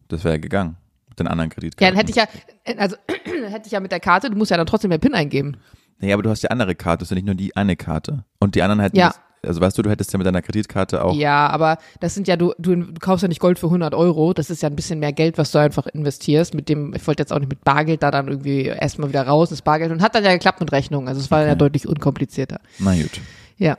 [0.08, 0.76] Das wäre ja gegangen.
[1.08, 1.94] Mit den anderen Ja, Kreditkarten.
[1.94, 2.96] dann hätte ich ja, also
[3.50, 5.56] hätte ich ja mit der Karte, du musst ja dann trotzdem den PIN eingeben.
[5.98, 8.24] Nee, aber du hast ja andere Karte, das ist ja nicht nur die eine Karte.
[8.38, 9.08] Und die anderen hätten, Ja.
[9.08, 12.28] das, also weißt du, du hättest ja mit deiner Kreditkarte auch, Ja, aber das sind
[12.28, 14.34] ja, du, du, du kaufst ja nicht Gold für 100 Euro.
[14.34, 16.54] Das ist ja ein bisschen mehr Geld, was du einfach investierst.
[16.54, 19.50] Mit dem, ich wollte jetzt auch nicht mit Bargeld da dann irgendwie erstmal wieder raus,
[19.50, 19.92] das Bargeld.
[19.92, 21.08] Und hat dann ja geklappt mit Rechnung.
[21.08, 22.60] Also es war ja deutlich unkomplizierter.
[22.78, 23.20] na gut.
[23.56, 23.76] Ja.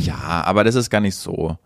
[0.00, 1.56] Ja, aber das ist gar nicht so,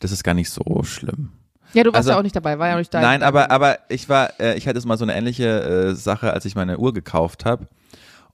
[0.00, 1.30] das ist gar nicht so schlimm.
[1.74, 3.00] Ja, du warst Also- ja auch nicht dabei, war ja auch nicht da.
[3.00, 6.44] Nein, aber, aber ich war, äh, ich hatte mal so eine ähnliche äh, Sache, als
[6.44, 7.66] ich meine Uhr gekauft habe.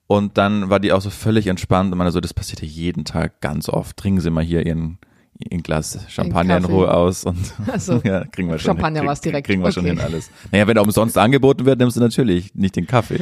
[0.06, 3.04] Und dann war die auch so völlig entspannt und man so, das passiert ja jeden
[3.04, 3.96] Tag ganz oft.
[3.96, 4.98] Trinken Sie mal hier Ihren,
[5.38, 6.64] Ihren Glas Champagner in.
[6.66, 7.38] Ruhe aus und
[7.78, 8.00] so.
[8.04, 9.08] ja, kriegen wir schon Champagner hin.
[9.08, 9.46] war's direkt.
[9.46, 9.94] Kriegen wir schon Okay.
[9.96, 10.30] hin alles.
[10.52, 13.20] Naja, wenn er umsonst angeboten wird, nimmst du natürlich nicht den Kaffee.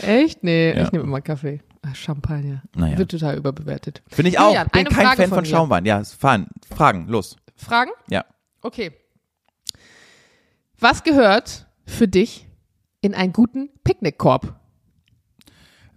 [0.00, 0.42] Echt?
[0.42, 0.84] Nee, Ja.
[0.84, 1.60] ich nehme immer Kaffee.
[1.82, 2.62] Ach, Champagner.
[2.76, 2.96] Naja.
[2.96, 4.02] Wird total überbewertet.
[4.08, 4.46] Finde ich auch.
[4.48, 5.44] Julian, Bin kein Frage Fan von von.
[5.44, 5.84] Schaumwein.
[5.84, 6.46] Ja, fahren.
[6.74, 7.36] Fragen, los.
[7.56, 7.90] Fragen?
[8.08, 8.24] Ja.
[8.62, 8.92] Okay.
[10.78, 12.48] Was gehört für dich
[13.00, 14.58] in einen guten Picknickkorb?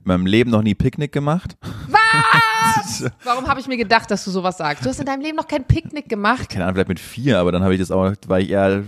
[0.06, 1.58] In meinem Leben noch nie Picknick gemacht.
[1.90, 3.06] Was?
[3.24, 4.86] Warum habe ich mir gedacht, dass du sowas sagst?
[4.86, 6.48] Du hast in deinem Leben noch kein Picknick gemacht.
[6.50, 8.84] Keine Ahnung, vielleicht mit vier, aber dann habe ich das auch, war ich eher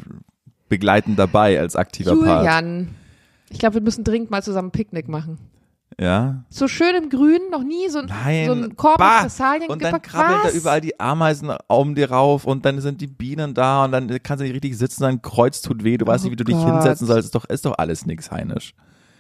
[0.70, 2.44] begleitend dabei als aktiver Part.
[2.46, 2.90] Julian.
[3.50, 5.40] Ich glaube, wir müssen dringend mal zusammen ein Picknick machen.
[6.00, 6.44] Ja.
[6.52, 8.46] So schön im Grün, noch nie so, ein- Nein.
[8.46, 9.14] so ein Korb Bah!
[9.24, 10.12] mit Fressalien Und dann gepackt.
[10.12, 13.92] krabbeln da überall die Ameisen um dir rauf und dann sind die Bienen da und
[13.92, 16.36] dann kannst du nicht richtig sitzen, dein Kreuz tut weh, du weißt Oh nicht, wie
[16.36, 16.72] du dich Gott.
[16.72, 17.26] hinsetzen sollst.
[17.26, 18.76] Ist doch, ist doch alles nix, Heinisch.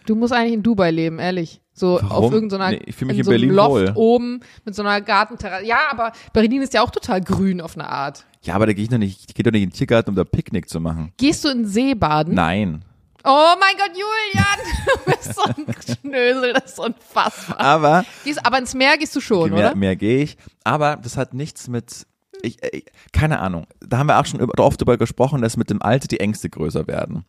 [0.08, 1.62] Du musst eigentlich in Dubai leben, ehrlich.
[1.74, 2.26] So Warum?
[2.26, 3.92] auf irgendeiner, Nee, ich fühl mich in in so Berlin Loft wohl.
[3.96, 5.66] oben mit so einer Gartenterrasse.
[5.66, 8.26] Ja, aber Berlin ist ja auch total grün auf eine Art.
[8.42, 10.16] Ja, aber da gehe ich doch nicht, ich gehe doch nicht in den Tiergarten, um
[10.16, 11.12] da Picknick zu machen.
[11.18, 12.34] Gehst du in den See baden?
[12.34, 12.84] Nein.
[13.24, 17.60] Oh mein Gott, Julian, du bist so ein Schnösel, das ist unfassbar.
[17.60, 19.76] Aber Gehst, aber ins Meer gehst du schon, mehr, oder?
[19.76, 20.38] mehr gehe ich.
[20.64, 22.08] Aber das hat nichts mit,
[22.42, 23.68] ich, ich, keine Ahnung.
[23.80, 26.88] Da haben wir auch schon oft darüber gesprochen, dass mit dem Alter die Ängste größer
[26.88, 27.26] werden.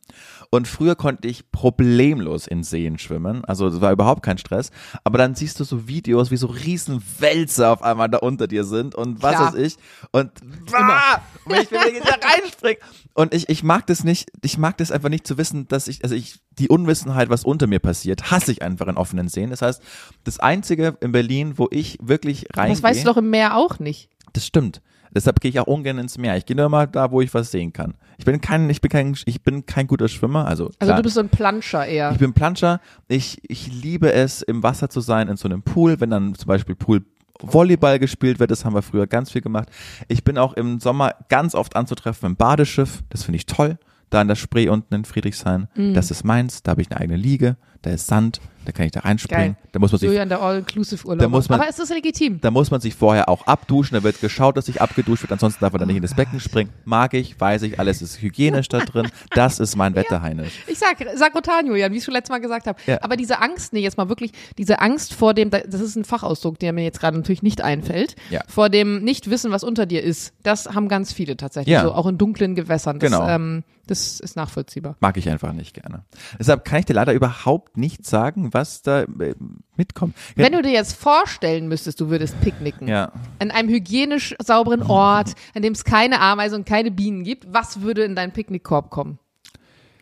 [0.50, 3.44] Und früher konnte ich problemlos in Seen schwimmen.
[3.44, 4.70] Also es war überhaupt kein Stress.
[5.04, 8.64] Aber dann siehst du so Videos, wie so riesen Wälzer auf einmal da unter dir
[8.64, 9.52] sind und was Klar.
[9.52, 9.76] weiß ich.
[10.12, 10.30] Und,
[10.72, 12.82] ah, und ich will da reinspringen.
[13.14, 16.02] Und ich, ich mag das nicht, ich mag das einfach nicht zu wissen, dass ich,
[16.02, 19.50] also ich, die Unwissenheit, was unter mir passiert, hasse ich einfach in offenen Seen.
[19.50, 19.82] Das heißt,
[20.24, 22.74] das einzige in Berlin, wo ich wirklich reingehe.
[22.74, 24.08] Das weißt du doch im Meer auch nicht.
[24.32, 24.82] Das stimmt.
[25.18, 26.36] Deshalb gehe ich auch ungern ins Meer.
[26.36, 27.94] Ich gehe nur immer da, wo ich was sehen kann.
[28.18, 30.46] Ich bin kein, ich bin kein, ich bin kein guter Schwimmer.
[30.46, 32.12] Also, Also klar, du bist so ein Planscher eher.
[32.12, 32.80] ich bin Planscher.
[33.08, 36.46] Ich, ich liebe es, im Wasser zu sein, in so einem Pool, wenn dann zum
[36.46, 37.04] Beispiel Pool
[37.40, 39.68] Volleyball gespielt wird, das haben wir früher ganz viel gemacht.
[40.08, 43.78] Ich bin auch im Sommer ganz oft anzutreffen im Badeschiff, das finde ich toll.
[44.10, 45.94] Da in der Spree unten in Friedrichshain, Mhm.
[45.94, 48.92] das ist meins, da habe ich eine eigene Liege, da ist Sand, da kann ich
[48.92, 49.54] da reinspringen.
[49.54, 49.56] Geil.
[49.72, 51.20] Da muss man sich Julian, der All-Inclusive-Urlaub.
[51.22, 52.38] Da muss man- Aber es ist legitim.
[52.42, 55.60] da muss man sich vorher auch abduschen, da wird geschaut, dass sich abgeduscht wird, ansonsten
[55.64, 56.70] darf man da nicht in das Becken springen.
[56.84, 59.08] Mag ich, weiß ich, alles ist hygienisch da drin.
[59.30, 60.52] Das ist mein Wetterheinisch.
[60.66, 62.78] Ich sag, sag Rotan, Julian, wie ich schon letztes Mal gesagt habe.
[62.86, 62.98] Ja.
[63.02, 66.58] Aber diese Angst, nee, jetzt mal wirklich, diese Angst vor dem, das ist ein Fachausdruck,
[66.58, 68.42] der mir jetzt gerade natürlich nicht einfällt, Ja.
[68.46, 71.82] vor dem Nicht-Wissen, was unter dir ist, das haben ganz viele tatsächlich, Ja.
[71.84, 72.98] so auch in dunklen Gewässern.
[72.98, 73.26] Das, Genau.
[73.26, 74.96] ähm, das ist nachvollziehbar.
[75.00, 76.04] Mag ich einfach nicht gerne.
[76.38, 79.34] Deshalb kann ich dir leider überhaupt nichts sagen, was da äh,
[79.76, 80.14] mitkommt.
[80.34, 82.88] Wenn du dir jetzt vorstellen müsstest, du würdest picknicken.
[82.88, 83.12] ja.
[83.38, 87.80] An einem hygienisch sauberen Ort, an dem es keine Ameisen und keine Bienen gibt, was
[87.80, 89.18] würde in deinen Picknickkorb kommen?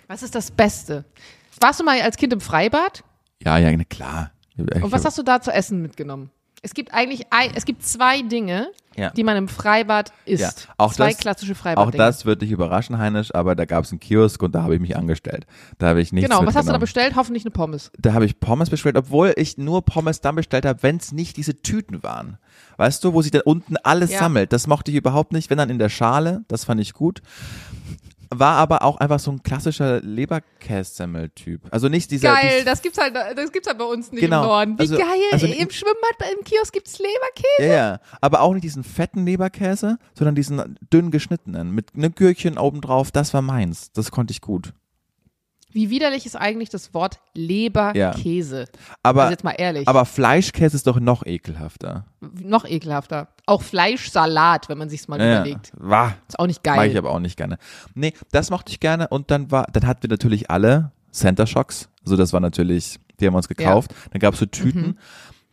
[0.08, 1.04] Was ist das Beste?
[1.60, 3.04] Warst du mal als Kind im Freibad?
[3.42, 4.32] Ja, ja, klar.
[4.56, 6.30] Und was hast du da zu essen mitgenommen?
[6.62, 9.10] Es gibt eigentlich ein, es gibt zwei Dinge, Ja.
[9.10, 10.42] die man im Freibad isst.
[10.68, 11.96] Ja, auch zwei das- klassische Auch Freibad-Dinge.
[12.02, 14.80] das wird dich überraschen, Heinisch, aber da gab es einen Kiosk und da habe ich
[14.80, 15.46] mich angestellt.
[15.78, 17.14] Da habe ich nichts Genau, was hast du da bestellt?
[17.14, 17.90] Hoffentlich eine Pommes.
[17.98, 21.36] Da habe ich Pommes bestellt, obwohl ich nur Pommes dann bestellt habe, wenn es nicht
[21.36, 22.38] diese Tüten waren.
[22.78, 24.18] Weißt du, wo sich da unten alles Ja.
[24.20, 24.52] sammelt.
[24.52, 27.20] Das mochte ich überhaupt nicht, wenn dann in der Schale, das fand ich gut.
[28.30, 31.62] War aber auch einfach so ein klassischer Leberkässemmel-Typ.
[31.70, 32.32] Also nicht dieser.
[32.34, 34.42] Geil, dies- das gibt's halt, das gibt's halt bei uns nicht Genau.
[34.42, 34.78] im Norden.
[34.78, 37.46] Wie Also- geil, also- im Schwimmbad, im Kiosk gibt's Leberkäse.
[37.60, 38.00] Ja, ja.
[38.20, 41.70] Aber auch nicht diesen fetten Leberkäse, sondern diesen dünn geschnittenen.
[41.70, 43.10] Mit einem Gürkchen obendrauf.
[43.10, 43.92] Das war meins.
[43.92, 44.72] Das konnte ich gut.
[45.76, 48.64] Wie widerlich ist eigentlich das Wort Leberkäse?
[49.02, 49.86] Aber, Also jetzt mal ehrlich.
[49.86, 52.06] aber Fleischkäse ist doch noch ekelhafter.
[52.20, 53.28] noch ekelhafter.
[53.44, 55.72] Auch Fleischsalat, wenn man sich's mal Ja, überlegt.
[55.76, 56.14] War.
[56.28, 56.90] Ist auch nicht Mag geil.
[56.92, 57.58] ich aber auch nicht gerne.
[57.94, 61.90] Nee, das mochte ich gerne und dann war, dann hatten wir natürlich alle Center Shocks.
[62.04, 63.94] Also das war natürlich, die haben wir uns gekauft.
[64.12, 64.98] Dann gab es so Tüten,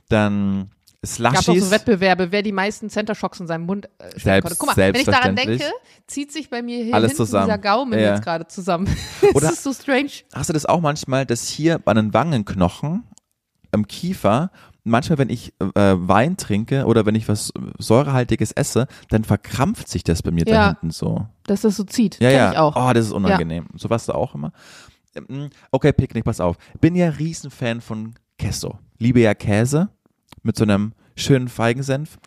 [0.07, 0.71] dann
[1.17, 1.65] Gab auch Slushies.
[1.65, 4.57] so Wettbewerbe, wer die meisten Center Shocks in seinem Mund äh, Selbst- konnte.
[4.57, 5.65] Guck mal, wenn ich daran denke,
[6.07, 7.45] zieht sich bei mir hier Alles hinten zusammen.
[7.47, 8.13] dieser Gaumen Ja.
[8.15, 8.87] jetzt gerade zusammen.
[9.33, 10.09] Oder- das ist so strange.
[10.33, 13.03] Hast du das auch manchmal, dass hier bei den Wangenknochen
[13.71, 14.49] am Kiefer,
[14.85, 20.03] manchmal wenn ich äh, Wein trinke oder wenn ich was säurehaltiges esse, dann verkrampft sich
[20.03, 20.67] das bei mir da Ja.
[20.67, 21.27] hinten so.
[21.47, 22.19] Dass das so zieht.
[22.21, 22.51] Ja, ja.
[22.53, 22.75] ich auch.
[22.77, 23.65] Oh, das ist unangenehm.
[23.75, 24.53] So was du auch immer.
[25.15, 26.55] Ähm, Okay, Picknick, pass auf.
[26.79, 28.77] Bin ja Riesenfan von Queso.
[28.99, 29.89] Liebe ja Käse
[30.43, 32.17] mit so einem schönen Feigensenf.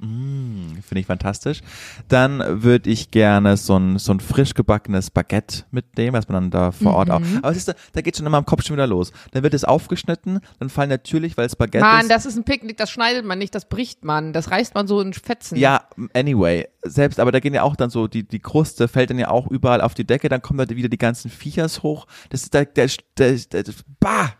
[0.00, 1.60] Mm, Finde ich fantastisch.
[2.06, 6.50] Dann würde ich gerne so ein, so ein frisch gebackenes Baguette mitnehmen, was man dann
[6.50, 7.18] da vor Ort auch.
[7.18, 7.40] Mhm.
[7.42, 9.12] Aber siehst du, da geht schon immer am Kopf schon wieder los.
[9.32, 12.10] Dann wird es aufgeschnitten, dann fallen natürlich, weil es Baguette Mann, ist.
[12.10, 14.32] das ist ein Picknick, das schneidet man nicht, das bricht man.
[14.32, 15.56] Das reißt man so in Fetzen.
[15.56, 19.18] Ja, anyway, selbst, aber da gehen ja auch dann so, die, die Kruste fällt dann
[19.18, 22.06] ja auch überall auf die Decke, dann kommen da wieder die ganzen Viechers hoch.
[22.30, 22.88] Das ist der, der,
[23.18, 24.34] der, der, der bah!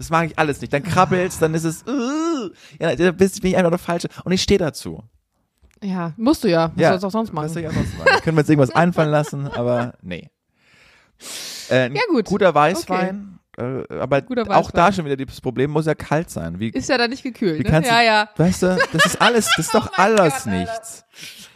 [0.00, 0.72] Das mag ich alles nicht.
[0.72, 2.48] Dann krabbelst, dann ist es, uh,
[2.80, 4.08] ja, da bist bin ich einfach der Falsche.
[4.24, 5.04] Und ich stehe dazu.
[5.82, 6.72] Ja, musst du ja.
[6.74, 7.44] Was Ja, sollst du auch sonst machen?
[7.44, 8.08] Was soll ich auch sonst machen?
[8.22, 10.30] Können wir uns irgendwas einfallen lassen, aber nee.
[11.70, 12.24] Äh, Ja, gut.
[12.24, 16.58] Guter Weißwein, äh, aber Guter auch da schon wieder das Problem, muss ja kalt sein.
[16.58, 17.68] Wie, Ist ja dann nicht gekühlt, wie ne?
[17.68, 18.30] kannst Ja, ja.
[18.38, 20.82] weißt du, das ist alles, das ist doch Oh alles Gott, Alter.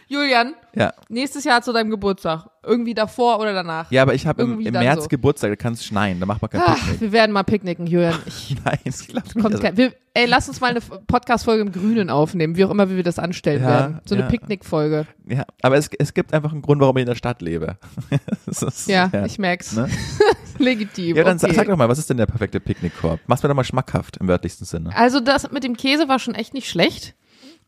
[0.07, 0.93] Julian, Ja.
[1.09, 2.47] nächstes Jahr zu deinem Geburtstag.
[2.63, 3.91] Irgendwie davor oder danach.
[3.91, 5.07] Ja, aber ich habe im, im März so.
[5.07, 7.01] Geburtstag, da kann es schneien, da macht man kein Ach, Picknick.
[7.01, 8.15] wir werden mal picknicken, Julian.
[8.25, 9.13] Ich, Nein, nicht.
[9.33, 12.71] kommt Also, kein, wir, ey, lass uns mal eine Podcast-Folge im Grünen aufnehmen, wie auch
[12.71, 14.01] immer wie wir das anstellen Ja, werden.
[14.05, 14.29] So eine ja.
[14.29, 15.05] Picknick-Folge.
[15.27, 17.77] ja, aber es, es gibt einfach einen Grund, warum ich in der Stadt lebe.
[18.47, 19.73] Ist- Ja, ich merk's.
[19.73, 19.87] Ne?
[20.57, 21.15] Legitim.
[21.17, 21.47] Ja, dann okay.
[21.47, 23.19] sag, sag doch mal, was ist denn der perfekte Picknickkorb?
[23.27, 24.95] Mach's mir doch mal schmackhaft im wörtlichsten Sinne.
[24.95, 27.13] Also das mit dem Käse war schon echt nicht schlecht.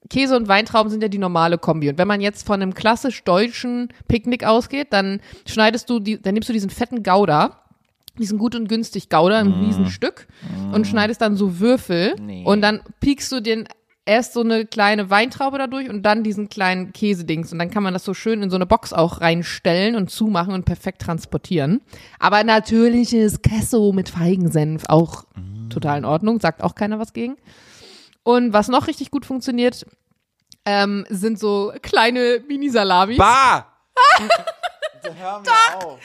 [0.09, 1.89] Käse und Weintrauben sind ja die normale Kombi.
[1.89, 6.33] Und wenn man jetzt von einem klassisch deutschen Picknick ausgeht, dann schneidest du die, dann
[6.33, 7.63] nimmst du diesen fetten Gouda,
[8.17, 10.27] diesen gut und günstig Gouda im Riesenstück
[10.73, 12.43] und schneidest dann so Würfel Nee.
[12.45, 13.67] und dann piekst du den
[14.05, 17.93] erst so eine kleine Weintraube dadurch und dann diesen kleinen Käsedings und dann kann man
[17.93, 21.81] das so schön in so eine Box auch reinstellen und zumachen und perfekt transportieren.
[22.17, 25.25] Aber natürliches Queso mit Feigensenf auch
[25.69, 27.35] total in Ordnung, sagt auch keiner was gegen.
[28.27, 29.85] Und was noch richtig gut funktioniert,
[30.65, 33.17] ähm, sind so kleine Mini-Salamis.
[33.17, 33.67] Bah!
[35.17, 35.99] Hör mir auf.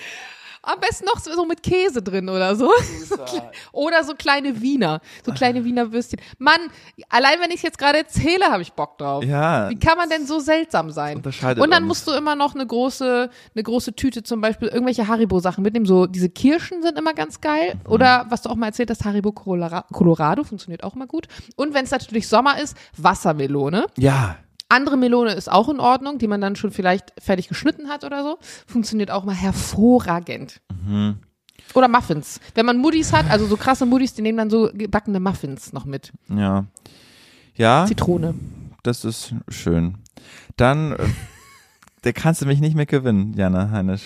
[0.64, 2.70] Am besten noch so so mit Käse drin oder so.
[3.72, 5.00] Oder so kleine Wiener.
[5.24, 6.20] So kleine Wiener Würstchen.
[6.38, 6.60] Mann,
[7.08, 9.24] allein wenn ich es jetzt gerade erzähle, habe ich Bock drauf.
[9.24, 9.68] Ja.
[9.70, 11.16] Wie kann man denn so seltsam sein?
[11.16, 11.88] Unterscheidet Und dann uns.
[11.88, 15.86] musst du immer noch eine große, eine große Tüte zum Beispiel irgendwelche Haribo-Sachen mitnehmen.
[15.86, 17.74] So diese Kirschen sind immer ganz geil.
[17.86, 17.92] Mhm.
[17.92, 21.26] Oder was du auch mal erzählt hast, Haribo Colora- Colorado funktioniert auch immer gut.
[21.56, 23.86] Und wenn es natürlich Sommer ist, Wassermelone.
[23.98, 24.36] Ja.
[24.72, 28.22] Andere Melone ist auch in Ordnung, die man dann schon vielleicht fertig geschnitten hat oder
[28.22, 28.38] so.
[28.66, 30.62] Funktioniert auch mal hervorragend.
[30.86, 31.18] Mhm.
[31.74, 32.40] Oder Muffins.
[32.54, 35.84] Wenn man Moody's hat, also so krasse Moody's, die nehmen dann so gebackene Muffins noch
[35.84, 36.12] mit.
[36.28, 36.66] Ja.
[37.54, 38.34] Ja, Zitrone.
[38.82, 39.98] das ist schön.
[40.56, 40.98] Dann, äh,
[42.02, 44.02] da kannst du mich nicht mehr gewinnen, Jana Heinisch.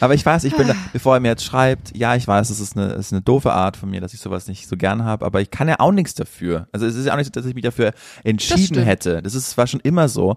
[0.00, 2.58] Aber ich weiß, ich bin da, bevor er mir jetzt schreibt, ja, ich weiß, es
[2.58, 5.04] ist eine, es ist eine doofe Art von mir, dass ich sowas nicht so gern
[5.04, 6.68] habe, aber ich kann ja auch nichts dafür.
[6.72, 7.92] Also es ist ja auch nicht so, dass ich mich dafür
[8.24, 8.86] entschieden stimmt.
[8.86, 9.22] hätte.
[9.22, 10.36] Das ist, war schon immer so.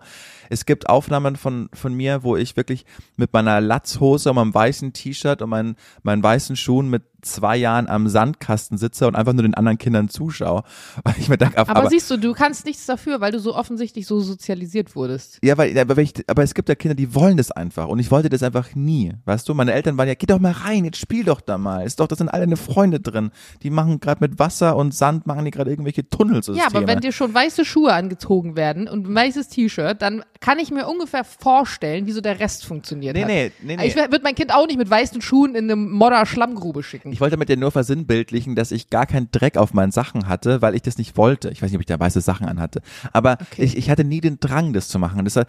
[0.49, 2.85] Es gibt Aufnahmen von, von mir, wo ich wirklich
[3.15, 7.87] mit meiner Latzhose und meinem weißen T-Shirt und meinen, meinen weißen Schuhen mit zwei Jahren
[7.87, 10.63] am Sandkasten sitze und einfach nur den anderen Kindern zuschaue.
[11.03, 13.55] Weil ich mir denke, Aber, aber, siehst du, du kannst nichts dafür, weil du so
[13.55, 15.39] offensichtlich so sozialisiert wurdest.
[15.43, 18.11] ja, weil, aber, ich, aber es gibt ja Kinder, die wollen das einfach und ich
[18.11, 19.13] wollte das einfach nie.
[19.25, 21.85] Weißt du, meine Eltern waren ja, geh doch mal rein, jetzt spiel doch da mal.
[21.85, 23.31] Ist doch, das sind alle deine Freunde drin.
[23.63, 26.59] Die machen gerade mit Wasser und Sand machen die gerade irgendwelche Tunnelsysteme.
[26.59, 30.59] Ja, aber wenn dir schon weiße Schuhe angezogen werden und ein weißes T-Shirt, dann kann
[30.59, 33.27] ich mir ungefähr vorstellen, wie so der Rest funktioniert Nee, hat.
[33.29, 33.85] nee, nee, nee.
[33.87, 37.11] Ich würde mein Kind auch nicht mit weißen Schuhen in eine Modder-Schlammgrube schicken.
[37.11, 40.61] Ich wollte mit dir nur versinnbildlichen, dass ich gar keinen Dreck auf meinen Sachen hatte,
[40.61, 41.49] weil ich das nicht wollte.
[41.49, 42.81] Ich weiß nicht, ob ich da weiße Sachen anhatte.
[43.13, 43.63] Aber Okay.
[43.63, 45.23] ich, ich hatte nie den Drang, das zu machen.
[45.25, 45.45] Das war,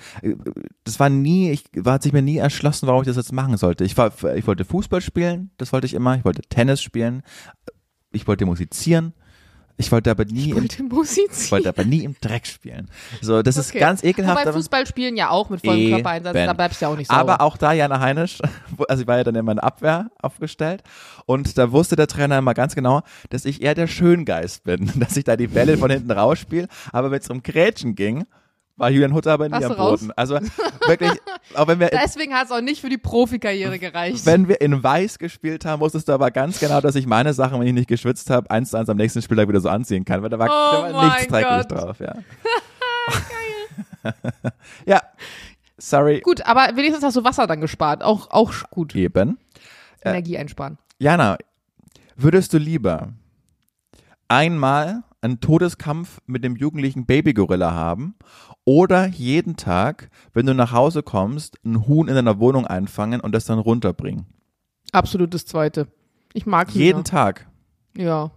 [0.84, 3.56] das war nie, ich war, hat sich mir nie erschlossen, warum ich das jetzt machen
[3.56, 3.84] sollte.
[3.84, 6.16] Ich war, ich wollte Fußball spielen, das wollte ich immer.
[6.16, 7.22] Ich wollte Tennis spielen.
[8.10, 9.12] Ich wollte musizieren.
[9.80, 12.90] Ich wollte aber nie, ich im, wollte Musik ich wollte aber nie im Dreck spielen.
[13.22, 13.78] So, das ist Okay.
[13.78, 14.40] ganz ekelhaft.
[14.40, 15.94] Wobei Fußball spielen ja auch mit vollem Eben.
[15.94, 17.34] Körpereinsatz, da bleibst du ja auch nicht sauber.
[17.34, 18.38] Aber auch da Jana Heinisch,
[18.88, 20.82] also ich war ja dann in meiner Abwehr aufgestellt
[21.26, 25.16] und da wusste der Trainer immer ganz genau, dass ich eher der Schöngeist bin, dass
[25.16, 28.24] ich da die Bälle von hinten rausspiele, aber wenn es um Grätschen ging,
[28.78, 29.76] war Julian Hutter aber nie am?
[29.76, 30.12] Boden.
[30.16, 30.38] Also
[30.86, 31.12] wirklich,
[31.54, 34.24] auch wenn wir, Deswegen hat es auch nicht für die Profikarriere gereicht.
[34.24, 37.60] wenn wir in Weiß gespielt haben, wusstest du aber ganz genau, dass ich meine Sachen,
[37.60, 40.22] wenn ich nicht geschwitzt habe, eins zu eins am nächsten Spieltag wieder so anziehen kann,
[40.22, 42.14] weil da war, Oh da war nichts dreckig drauf, ja.
[44.86, 45.02] ja,
[45.76, 48.02] sorry, gut, aber wenigstens hast du Wasser dann gespart.
[48.02, 48.94] Auch, auch gut.
[48.94, 49.38] eben.
[50.02, 50.78] Energie einsparen.
[50.98, 51.36] Jana,
[52.16, 53.08] würdest du lieber
[54.28, 58.14] einmal einen Todeskampf mit dem jugendlichen Babygorilla haben
[58.64, 63.32] oder jeden Tag, wenn du nach Hause kommst, ein Huhn in deiner Wohnung einfangen und
[63.32, 64.26] das dann runterbringen?
[64.92, 65.88] Absolut das Zweite.
[66.32, 66.84] Ich mag Hühner.
[66.84, 67.48] Jeden Tag.
[67.96, 68.30] Ja.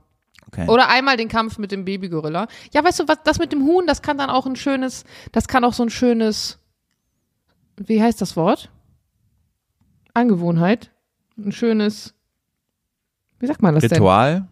[0.47, 0.67] Okay.
[0.67, 2.47] Oder einmal den Kampf mit dem Babygorilla.
[2.73, 5.47] Ja, weißt du, was das mit dem Huhn, das kann dann auch ein schönes, das
[5.47, 6.59] kann auch so ein schönes,
[7.77, 8.69] wie heißt das Wort?
[10.13, 10.91] Angewohnheit.
[11.37, 12.13] Ein schönes,
[13.39, 13.93] wie sagt man das denn?
[13.93, 14.47] Ritual?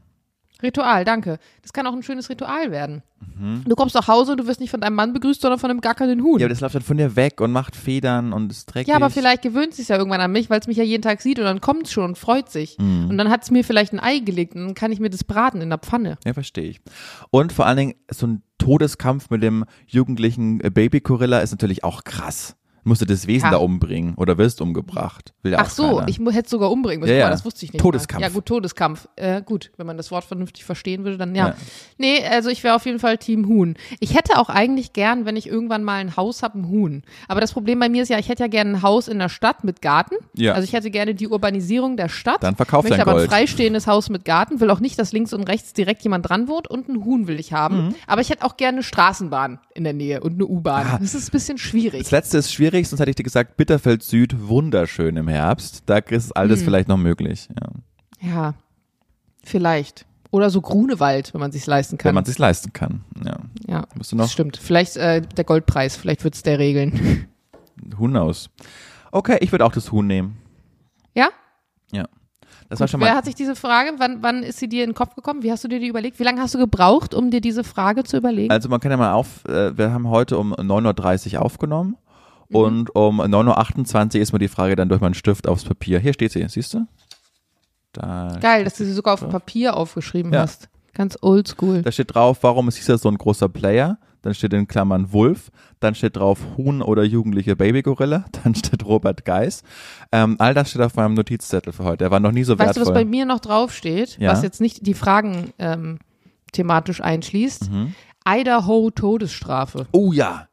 [0.62, 1.39] Ritual, danke.
[1.62, 3.01] Das kann auch ein schönes Ritual werden.
[3.38, 3.64] Mhm.
[3.66, 5.82] Du kommst nach Hause und du wirst nicht von deinem Mann begrüßt, sondern von einem
[5.82, 6.39] gackernden Huhn.
[6.39, 8.89] Ja, aber das läuft dann von dir weg und macht Federn und ist dreckig.
[8.89, 11.22] Ja, aber vielleicht gewöhnt sich ja irgendwann an mich, weil es mich ja jeden Tag
[11.22, 12.78] sieht und dann kommt es schon und freut sich.
[12.78, 13.10] Mhm.
[13.10, 15.24] Und dann hat es mir vielleicht ein Ei gelegt und dann kann ich mir das
[15.24, 16.18] braten in der Pfanne.
[16.26, 16.82] Ja, verstehe ich.
[17.30, 22.03] Und vor allen Dingen, so ein Todeskampf mit dem jugendlichen äh, Babygorilla ist natürlich auch
[22.03, 22.55] krass.
[22.84, 23.52] Musst du das Wesen Ja.
[23.52, 25.34] da umbringen oder wirst umgebracht.
[25.44, 26.08] Will ja Ach so, keiner.
[26.08, 27.12] ich hätte sogar umbringen müssen.
[27.14, 27.30] Ja, ja.
[27.30, 27.82] Das wusste ich nicht.
[27.82, 28.22] Todeskampf.
[28.22, 28.28] Mal.
[28.28, 29.08] Ja, gut, Todeskampf.
[29.16, 31.50] Äh, gut, wenn man das Wort vernünftig verstehen würde, dann ja.
[31.50, 31.56] Ja.
[31.98, 33.76] Nee, also ich wäre auf jeden Fall Team Huhn.
[34.00, 37.04] Ich hätte auch eigentlich gern, wenn ich irgendwann mal ein Haus habe, ein Huhn.
[37.28, 39.30] Aber das Problem bei mir ist ja, ich hätte ja gerne ein Haus in der
[39.30, 40.16] Stadt mit Garten.
[40.36, 40.54] Ja.
[40.54, 42.44] Also ich hätte gerne die Urbanisierung der Stadt.
[42.44, 43.30] Dann verkauf möchte dein aber ein Gold.
[43.30, 46.68] freistehendes Haus mit Garten, will auch nicht, dass links und rechts direkt jemand dran wohnt
[46.70, 47.88] und ein Huhn will ich haben.
[47.88, 47.96] Mhm.
[48.08, 50.88] Aber ich hätte auch gerne eine Straßenbahn in der Nähe und eine U-Bahn.
[50.88, 50.98] Ah.
[51.00, 52.02] Das ist ein bisschen schwierig.
[52.04, 55.84] Das letzte ist schwierig, sonst hätte ich dir gesagt, Bitterfeld Süd, wunderschön im Herbst.
[55.86, 56.65] Da ist alles Hm.
[56.65, 58.28] vielleicht noch möglich, ja.
[58.30, 58.53] Ja,
[59.43, 60.05] vielleicht.
[60.32, 62.15] Oder so Grunewald, wenn man sich's leisten wenn kann.
[62.15, 63.03] man es sich leisten kann.
[63.26, 63.38] Ja.
[63.67, 64.57] ja, Musst du noch das stimmt.
[64.57, 67.28] Vielleicht äh, der Goldpreis, vielleicht wird's der regeln.
[67.97, 68.49] Who knows?
[69.11, 70.38] Okay, ich würde auch das Huhn nehmen.
[71.15, 71.30] ja?
[71.91, 72.05] Ja.
[72.70, 73.15] Das war Gut, schon wer mal.
[73.17, 75.41] hat sich diese Frage, wann, wann ist sie dir in den Kopf gekommen?
[75.41, 76.20] Wie hast du dir die überlegt?
[76.20, 78.51] Wie lange hast du gebraucht, um dir diese Frage zu überlegen?
[78.51, 81.97] Also man kann ja mal auf, äh, wir haben heute um 9.30 Uhr aufgenommen.
[82.52, 86.00] Und um 9.28 Uhr ist mir die Frage dann durch meinen Stift aufs Papier.
[86.00, 86.86] Hier steht sie, siehst du?
[87.93, 90.41] Da, Geil, dass du sie sogar auf dem Papier aufgeschrieben Ja.
[90.41, 90.70] hast.
[90.93, 91.82] Ganz oldschool.
[91.82, 94.00] da steht drauf, warum ist dieser so ein großer Player?
[94.22, 99.24] Dann steht in Klammern Wulf, dann steht drauf Huhn oder jugendliche Babygorilla, dann steht Robert
[99.24, 99.64] Geis.
[100.12, 102.04] Ähm, all das steht auf meinem Notizzettel für heute.
[102.04, 102.93] Er war noch nie so Weißt du, was wertvoll.
[102.95, 104.32] bei mir noch draufsteht, Ja.
[104.34, 106.00] was jetzt nicht die Fragen ähm,
[106.52, 107.72] thematisch einschließt?
[107.72, 107.93] Mhm.
[108.28, 109.88] Idaho Todesstrafe.
[109.93, 110.49] oh ja,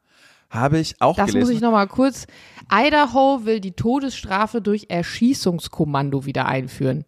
[0.49, 1.39] habe ich auch Das gelesen.
[1.47, 2.27] muss ich nochmal kurz.
[2.71, 7.05] Idaho will die Todesstrafe durch Erschießungskommando wieder einführen.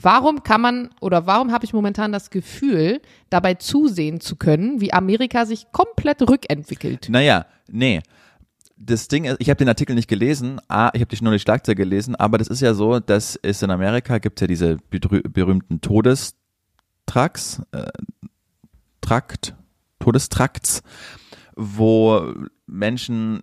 [0.00, 4.92] Warum kann man oder warum habe ich momentan das Gefühl, dabei zusehen zu können, wie
[4.92, 7.08] Amerika sich komplett rückentwickelt?
[7.08, 8.00] Naja, nee.
[8.76, 11.76] Das Ding ist, ich habe den Artikel nicht gelesen, ah, ich habe nur die Schlagzeile
[11.76, 17.62] gelesen, aber das ist ja so, dass es in Amerika gibt ja diese berühmten Todestracks,
[17.70, 17.86] äh,
[19.00, 19.54] Trakt,
[20.00, 20.82] Todestrakts,
[21.54, 22.32] wo
[22.66, 23.42] Menschen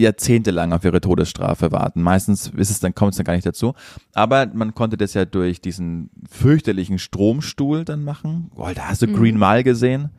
[0.00, 2.02] jahrzehntelang auf ihre Todesstrafe warten.
[2.02, 3.74] Meistens ist es dann, kommt es dann gar nicht dazu.
[4.12, 8.50] Aber man konnte das ja durch diesen fürchterlichen Stromstuhl dann machen.
[8.54, 10.10] Boah, da hast du Green Mile gesehen?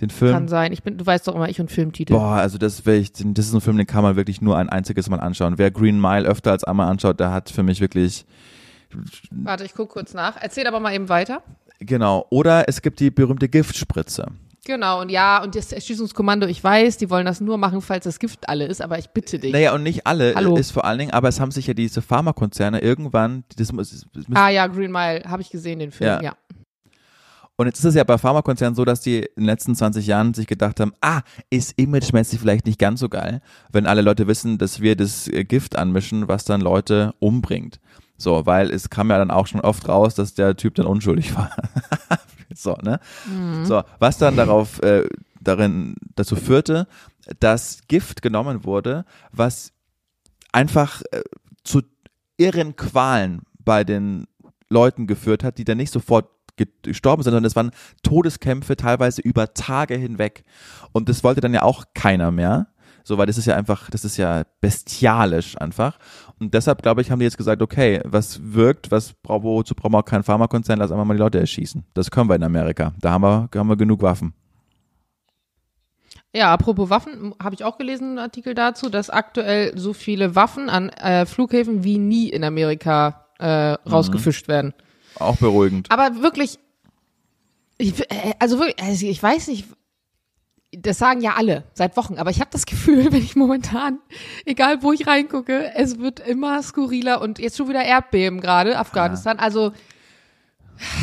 [0.00, 0.32] Den Film?
[0.32, 0.72] Kann sein.
[0.72, 2.12] Ich bin, du weißt doch immer, ich und Filmtitel.
[2.12, 4.68] Boah, also das, will ich, das ist ein Film, den kann man wirklich nur ein
[4.68, 5.54] einziges Mal anschauen.
[5.56, 8.24] Wer Green Mile öfter als einmal anschaut, der hat für mich wirklich,
[9.30, 10.36] Warte, ich gucke kurz nach.
[10.40, 11.42] Erzähl aber mal eben weiter.
[11.80, 12.26] genau.
[12.30, 14.26] Oder es gibt die berühmte Giftspritze.
[14.66, 18.18] Genau, und ja, und das Erschießungskommando, ich weiß, die wollen das nur machen, falls das
[18.18, 19.52] Gift alle ist, aber ich bitte dich.
[19.52, 20.56] Naja, und nicht alle Hallo.
[20.56, 24.36] ist vor allen Dingen, aber es haben sich ja diese Pharmakonzerne irgendwann, das, das müssen
[24.36, 26.20] ah ja, Green Mile, habe ich gesehen, den Film, Ja.
[26.20, 26.36] ja.
[27.54, 30.34] Und jetzt ist es ja bei Pharmakonzernen so, dass die in den letzten 20 Jahren
[30.34, 33.40] sich gedacht haben, ah, ist imagemäßig vielleicht nicht ganz so geil,
[33.70, 37.78] wenn alle Leute wissen, dass wir das äh, Gift anmischen, was dann Leute umbringt.
[38.18, 41.34] So, weil es kam ja dann auch schon oft raus, dass der Typ dann unschuldig
[41.36, 41.50] war.
[42.56, 42.98] So, ne?
[43.64, 45.06] So, was dann darauf, äh,
[45.40, 46.86] darin, dazu führte,
[47.40, 49.72] dass Gift genommen wurde, was
[50.52, 51.22] einfach äh,
[51.64, 51.82] zu
[52.36, 54.26] irren Qualen bei den
[54.68, 57.70] Leuten geführt hat, die dann nicht sofort ge- gestorben sind, sondern es waren
[58.02, 60.44] Todeskämpfe teilweise über Tage hinweg.
[60.92, 62.68] Und das wollte dann ja auch keiner mehr.
[63.04, 65.98] So, weil das ist ja einfach, das ist ja bestialisch einfach.
[66.38, 69.74] Und deshalb, glaube ich, haben die jetzt gesagt, okay, was wirkt, was brauchen wir, wozu
[69.74, 71.84] brauchen wir auch keinen Pharmakonzern, lass einfach mal die Leute erschießen.
[71.94, 72.92] Das können wir in Amerika.
[73.00, 74.34] Da haben wir, haben wir genug Waffen.
[76.34, 80.68] Ja, apropos Waffen, habe ich auch gelesen, einen Artikel dazu, dass aktuell so viele Waffen
[80.68, 84.74] an äh, Flughäfen wie nie in Amerika äh, rausgefischt werden.
[85.18, 85.90] Auch beruhigend.
[85.90, 86.58] Aber wirklich,
[87.78, 89.66] ich, äh, also wirklich, also ich weiß nicht,
[90.82, 93.98] das sagen ja alle seit Wochen, aber ich habe das Gefühl, wenn ich momentan,
[94.44, 99.38] egal wo ich reingucke, es wird immer skurriler und jetzt schon wieder Erdbeben gerade, Afghanistan.
[99.38, 99.72] Also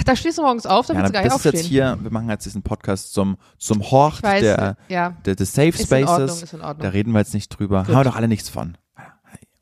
[0.05, 1.55] da stehst du morgens auf, da Ja, willst du gar nicht aufstehen.
[1.55, 5.15] jetzt hier, wir machen jetzt diesen Podcast zum, zum Hort weiß, der, ja.
[5.25, 6.43] der, des Safe Ist in Ordnung, Spaces.
[6.43, 6.83] ist in Ordnung.
[6.83, 7.79] Da reden wir jetzt nicht drüber.
[7.79, 7.87] Gut.
[7.87, 8.77] Haben wir doch alle nichts von.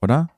[0.01, 0.29] Oder?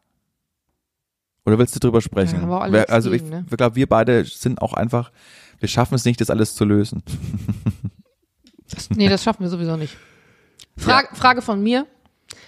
[1.46, 2.42] Oder willst du drüber sprechen?
[2.48, 3.46] Ja, haben wir also ich, ne?
[3.50, 5.12] ich glaube, wir beide sind auch einfach,
[5.60, 7.02] wir schaffen es nicht, das alles zu lösen.
[8.96, 9.96] Nee, das schaffen wir sowieso nicht.
[10.78, 11.86] Frage, Frage von mir.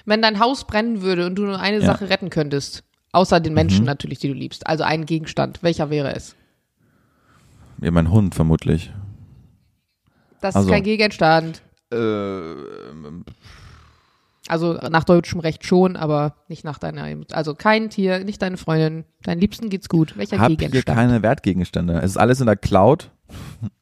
[0.06, 1.86] Wenn dein Haus brennen würde und du nur eine Ja.
[1.86, 3.86] Sache retten könntest, außer den Menschen Mhm.
[3.86, 6.36] natürlich, die du liebst, also einen Gegenstand, welcher wäre es?
[7.82, 8.92] Ja, mein Hund vermutlich.
[10.42, 10.70] Das Also.
[10.70, 11.62] ist kein Gegenstand.
[11.92, 11.98] Äh,
[14.48, 17.08] Also nach deutschem Recht schon, aber nicht nach deiner.
[17.32, 19.04] Also kein Tier, nicht deine Freundin.
[19.24, 20.16] Deinen Liebsten geht's gut.
[20.18, 20.86] Welcher hab Gegenstand?
[20.86, 21.96] keine Wertgegenstände.
[21.98, 23.10] Es ist alles in der Cloud,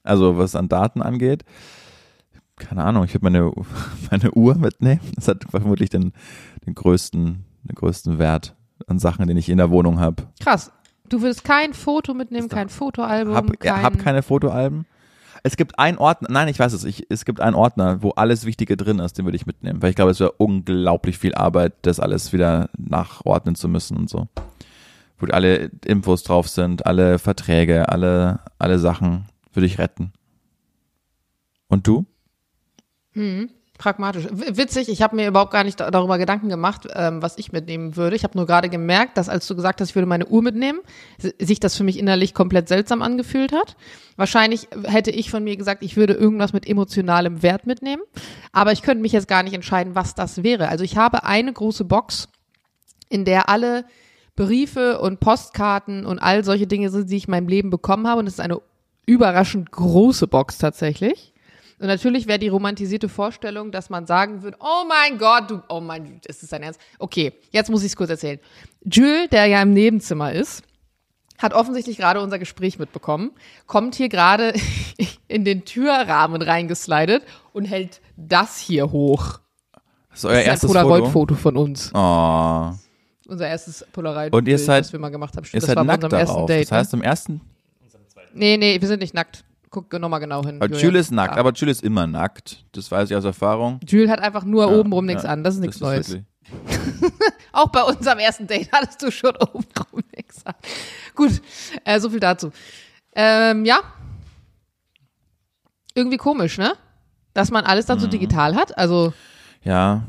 [0.03, 1.43] also was an Daten angeht.
[2.67, 3.51] Keine Ahnung, ich würde meine,
[4.11, 5.01] meine Uhr mitnehmen.
[5.15, 6.13] Das hat vermutlich den,
[6.65, 8.55] den größten, den größten Wert
[8.87, 10.23] an Sachen, den ich in der Wohnung habe.
[10.41, 10.71] Krass.
[11.09, 13.83] Du würdest kein Foto mitnehmen, kein Fotoalbum, Hab, kein.
[13.83, 14.85] hab keine Fotoalben.
[15.45, 18.45] Es gibt einen Ordner, nein, ich weiß es, ich, es gibt einen Ordner, wo alles
[18.45, 21.73] Wichtige drin ist, den würde ich mitnehmen, weil ich glaube, es wäre unglaublich viel Arbeit,
[21.81, 24.29] das alles wieder nachordnen zu müssen und so.
[25.17, 30.13] Wo alle Infos drauf sind, alle Verträge, alle, alle Sachen würde ich retten.
[31.67, 32.05] Und du?
[33.13, 34.25] Hm, pragmatisch.
[34.25, 37.51] W- Witzig, ich habe mir überhaupt gar nicht da- darüber Gedanken gemacht, ähm, was ich
[37.51, 38.15] mitnehmen würde.
[38.15, 40.79] Ich habe nur gerade gemerkt, dass als du gesagt hast, ich würde meine Uhr mitnehmen,
[41.17, 43.75] si- sich das für mich innerlich komplett seltsam angefühlt hat.
[44.15, 48.01] Wahrscheinlich hätte ich von mir gesagt, ich würde irgendwas mit emotionalem Wert mitnehmen.
[48.51, 50.69] Aber ich könnte mich jetzt gar nicht entscheiden, was das wäre.
[50.69, 52.29] Also ich habe eine große Box,
[53.09, 53.85] in der alle
[54.35, 58.19] Briefe und Postkarten und all solche Dinge sind, die ich in meinem Leben bekommen habe.
[58.19, 58.59] Und es ist eine
[59.05, 61.32] überraschend große Box tatsächlich.
[61.79, 65.79] Und natürlich wäre die romantisierte Vorstellung, dass man sagen würde, oh mein Gott, du, oh
[65.81, 66.79] mein, ist das dein Ernst?
[66.99, 68.39] Okay, jetzt muss ich es kurz erzählen.
[68.85, 70.63] Jules, der ja im Nebenzimmer ist,
[71.39, 73.31] hat offensichtlich gerade unser Gespräch mitbekommen,
[73.65, 74.53] kommt hier gerade
[75.27, 79.39] in den Türrahmen reingeslidet und hält das hier hoch.
[80.09, 80.81] Das ist euer Das ist ein erstes Foto.
[80.83, 81.91] Polaroid-Foto von uns.
[81.93, 82.71] Oh,
[83.27, 85.43] Unser erstes Polaroid, Und ihr seid- das wir mal gemacht haben.
[85.51, 86.47] ihr das seid war bei nackt unserem ersten darauf.
[86.47, 86.61] Date.
[86.63, 87.41] das heißt, im ersten, ne?
[88.35, 89.43] Nee, nee, wir sind nicht nackt.
[89.73, 90.59] Guck nochmal genau hin.
[90.61, 90.79] Julian.
[90.79, 91.39] Jules ist nackt, Ja.
[91.39, 92.63] aber Jules ist immer nackt.
[92.73, 93.79] Das weiß ich aus Erfahrung.
[93.87, 95.43] Jules hat einfach nur Ja, obenrum nichts ja, an.
[95.43, 96.15] Das ist nichts Neues.
[97.51, 100.53] Auch bei unserem ersten Date hattest du schon obenrum nichts an.
[101.15, 101.41] Gut,
[101.85, 102.51] äh, so viel dazu.
[103.15, 103.79] Ähm, ja.
[105.95, 106.73] Irgendwie komisch, ne?
[107.33, 107.89] Dass man alles Mhm.
[107.89, 108.77] dann so digital hat.
[108.77, 109.11] Also,
[109.63, 110.03] Ja,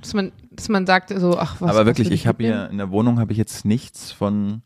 [0.00, 2.68] dass man, dass man sagt so, ach, was aber was wirklich, will ich habe hier
[2.70, 4.62] in der Wohnung habe ich jetzt nichts von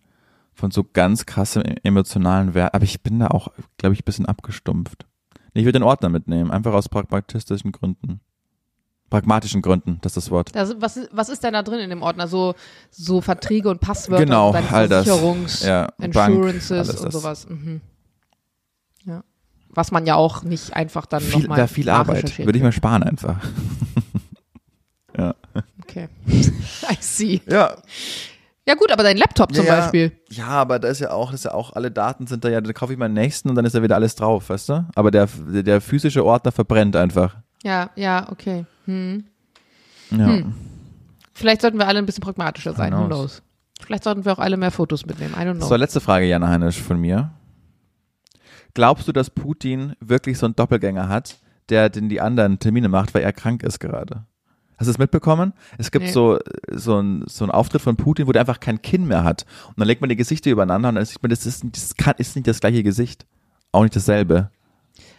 [0.55, 2.75] von so ganz krassem emotionalen Wert.
[2.75, 3.49] Aber ich bin da auch,
[3.79, 5.07] glaube ich, ein bisschen abgestumpft.
[5.53, 8.21] Ich würde den Ordner mitnehmen, einfach aus pragmatistischen Gründen.
[9.11, 10.51] Pragmatischen Gründen, das ist das Wort.
[10.57, 12.27] Da sind- was, ist, was ist denn da drin in dem Ordner?
[12.27, 12.55] So,
[12.91, 15.05] so Verträge und Passwörter Genau, und all das.
[15.07, 17.13] Versicherungs, Ja, Bank, Insurances alles und das.
[17.15, 17.49] sowas.
[17.49, 17.81] Mhm.
[19.05, 19.23] Ja.
[19.69, 22.39] Was man ja auch nicht einfach dann Viel, nochmal da viel Arbeit.
[22.39, 23.39] Würde ich mal sparen einfach.
[25.83, 26.09] Okay.
[26.27, 27.41] I see.
[27.49, 27.77] Ja,
[28.67, 29.81] Ja gut, aber dein Laptop zum Ja.
[29.81, 30.13] Beispiel.
[30.31, 32.61] Ja, aber da ist ja auch, das ist ja auch, alle Daten sind da ja,
[32.61, 34.87] da kaufe ich meinen nächsten und dann ist da wieder alles drauf, weißt du?
[34.95, 37.37] Aber der, der, physische Ordner verbrennt einfach.
[37.63, 38.65] Ja, ja, okay.
[38.87, 39.25] Hm.
[40.11, 40.27] Ja.
[40.27, 40.55] Hm.
[41.35, 42.93] Vielleicht sollten wir alle ein bisschen pragmatischer sein.
[42.93, 43.09] Who knows?
[43.09, 43.43] knows?
[43.81, 45.35] Vielleicht sollten wir auch alle mehr Fotos mitnehmen.
[45.35, 45.67] I don't know.
[45.67, 47.33] So, letzte Frage, Jana Heinisch, von mir.
[48.73, 51.39] Glaubst du, dass Putin wirklich so einen Doppelgänger hat,
[51.69, 54.25] der den die anderen Termine macht, weil er krank ist gerade?
[54.77, 55.53] Hast du es mitbekommen?
[55.79, 56.11] Es gibt Nee.
[56.13, 56.39] so,
[56.71, 59.45] so, ein, so einen Auftritt von Putin, wo der einfach kein Kinn mehr hat.
[59.69, 62.15] Und dann legt man die Gesichter übereinander und dann sieht man, das ist, das kann,
[62.19, 63.25] ist nicht das gleiche Gesicht.
[63.73, 64.51] Auch nicht dasselbe.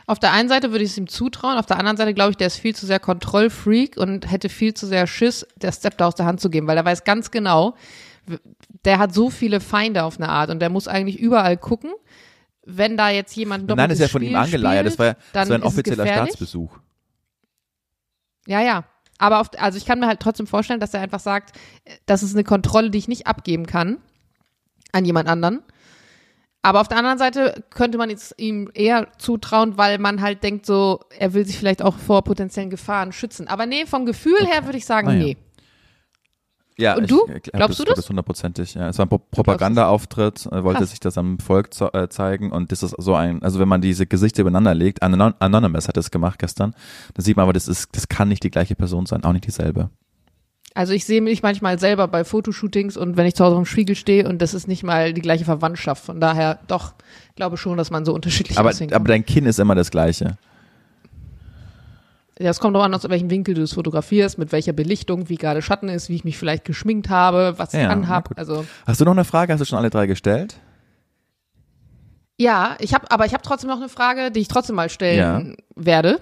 [0.07, 2.37] Auf der einen Seite würde ich es ihm zutrauen, auf der anderen Seite glaube ich,
[2.37, 6.07] der ist viel zu sehr Kontrollfreak und hätte viel zu sehr Schiss, der Step da
[6.07, 7.75] aus der Hand zu geben, weil er weiß ganz genau,
[8.85, 11.91] der hat so viele Feinde auf eine Art und der muss eigentlich überall gucken.
[12.67, 14.85] Wenn da jetzt jemand ein Nein, das ist ja von Spiel ihm angeleiert.
[14.87, 16.05] Das war, ja- war ein offizieller.
[16.05, 16.77] Staatsbesuch.
[18.47, 18.85] Ja, ja.
[19.17, 21.55] Aber auf, also ich kann mir halt trotzdem vorstellen, dass er einfach sagt,
[22.05, 23.97] das ist eine Kontrolle, die ich nicht abgeben kann
[24.91, 25.61] an jemand anderen.
[26.61, 30.65] Aber auf der anderen Seite könnte man jetzt ihm eher zutrauen, weil man halt denkt
[30.65, 33.47] so, er will sich vielleicht auch vor potenziellen Gefahren schützen.
[33.47, 35.17] Aber nee, vom Gefühl her würde ich sagen, Ah, ja.
[35.19, 35.37] nee.
[36.77, 37.25] Ja, Und ich, du?
[37.33, 38.03] ich glaub, Glaubst du glaub das?
[38.05, 38.73] das hundertprozentig.
[38.73, 40.89] Ja, es war ein Pro Propagandaauftritt, er wollte Krass.
[40.89, 43.81] sich das am Volk zo- äh, zeigen und das ist so ein, also wenn man
[43.81, 46.75] diese Gesichter übereinander legt, Anon Anonymous hat das gemacht gestern,
[47.13, 49.47] dann sieht man aber, das ist, das kann nicht die gleiche Person sein, auch nicht
[49.47, 49.89] dieselbe.
[50.73, 53.95] Also ich sehe mich manchmal selber bei Fotoshootings und wenn ich zu Hause am Spiegel
[53.95, 56.03] stehe und das ist nicht mal die gleiche Verwandtschaft.
[56.03, 56.93] Von daher doch,
[57.37, 60.37] glaube schon, dass man so unterschiedlich Aber, aber dein Kinn ist immer das gleiche.
[62.37, 65.37] Ja, es kommt auch an, aus welchem Winkel du es fotografierst, mit welcher Belichtung, wie
[65.37, 68.37] gerade Schatten ist, wie ich mich vielleicht geschminkt habe, was ich Ja, na anhab.
[68.37, 69.53] Also Hast du noch eine Frage?
[69.53, 70.57] Hast du schon alle drei gestellt?
[72.37, 75.55] ja, ich habe, aber ich habe trotzdem noch eine Frage, die ich trotzdem mal stellen
[75.75, 76.19] werde.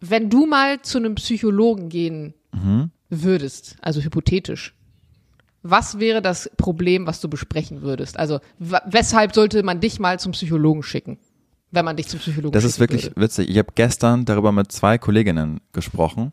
[0.00, 2.90] Wenn du mal zu einem Psychologen gehen Mhm.
[3.08, 4.74] würdest, also hypothetisch,
[5.62, 8.18] was wäre das Problem, was du besprechen würdest?
[8.18, 11.18] Also weshalb sollte man dich mal zum Psychologen schicken,
[11.70, 13.20] wenn man dich zum Psychologen Das ist wirklich würde?
[13.20, 13.48] witzig.
[13.48, 16.32] Ich habe gestern darüber mit zwei Kolleginnen gesprochen,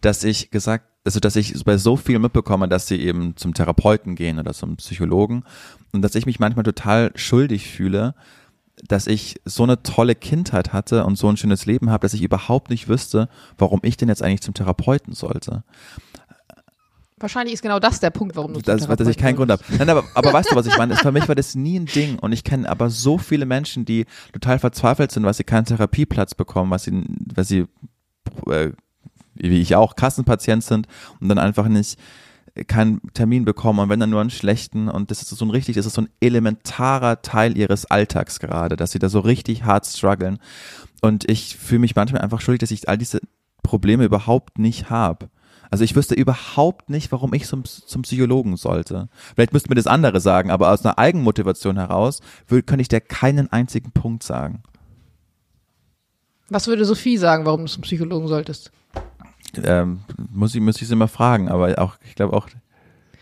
[0.00, 4.14] dass ich gesagt, also dass ich bei so viel mitbekomme, dass sie eben zum Therapeuten
[4.16, 5.44] gehen oder zum Psychologen
[5.92, 8.14] und dass ich mich manchmal total schuldig fühle,
[8.88, 12.22] dass ich so eine tolle Kindheit hatte und so ein schönes Leben habe, dass ich
[12.22, 15.62] überhaupt nicht wüsste, warum ich denn jetzt eigentlich zum Therapeuten sollte.
[17.24, 19.62] Wahrscheinlich ist genau das der Punkt, warum du Das, dass ich keinen Grund habe.
[19.78, 20.94] Nein, aber, aber weißt du, was ich meine?
[20.96, 22.18] Für mich war das nie ein Ding.
[22.18, 24.04] Und ich kenne aber so viele Menschen, die
[24.34, 27.02] total verzweifelt sind, weil sie keinen Therapieplatz bekommen, weil sie,
[27.34, 27.64] weil sie
[28.46, 28.72] äh,
[29.36, 30.86] wie ich auch, Kassenpatient sind
[31.18, 31.98] und dann einfach nicht
[32.54, 35.50] äh, keinen Termin bekommen und wenn dann nur einen schlechten und das ist so ein
[35.50, 39.64] richtig, das ist so ein elementarer Teil ihres Alltags gerade, dass sie da so richtig
[39.64, 40.38] hart strugglen
[41.00, 43.20] und ich fühle mich manchmal einfach schuldig, dass ich all diese
[43.62, 45.30] Probleme überhaupt nicht habe.
[45.70, 49.08] Also ich wüsste überhaupt nicht, warum ich zum, zum Psychologen sollte.
[49.34, 53.00] Vielleicht müssten mir das andere sagen, aber aus einer Eigenmotivation heraus will, könnte ich dir
[53.00, 54.62] keinen einzigen Punkt sagen.
[56.48, 58.70] Was würde Sophie sagen, warum du zum Psychologen solltest?
[59.62, 60.00] Ähm,
[60.30, 62.48] muss ich, muss ich sie mal fragen, aber auch, ich glaube auch,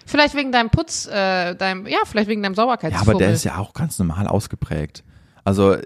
[0.05, 3.15] Vielleicht wegen deinem Putz, äh, deinem, ja, vielleicht wegen deinem ja, Sauberkeitsfummel.
[3.15, 5.05] aber der ist ja auch ganz normal ausgeprägt.
[5.45, 5.77] Also,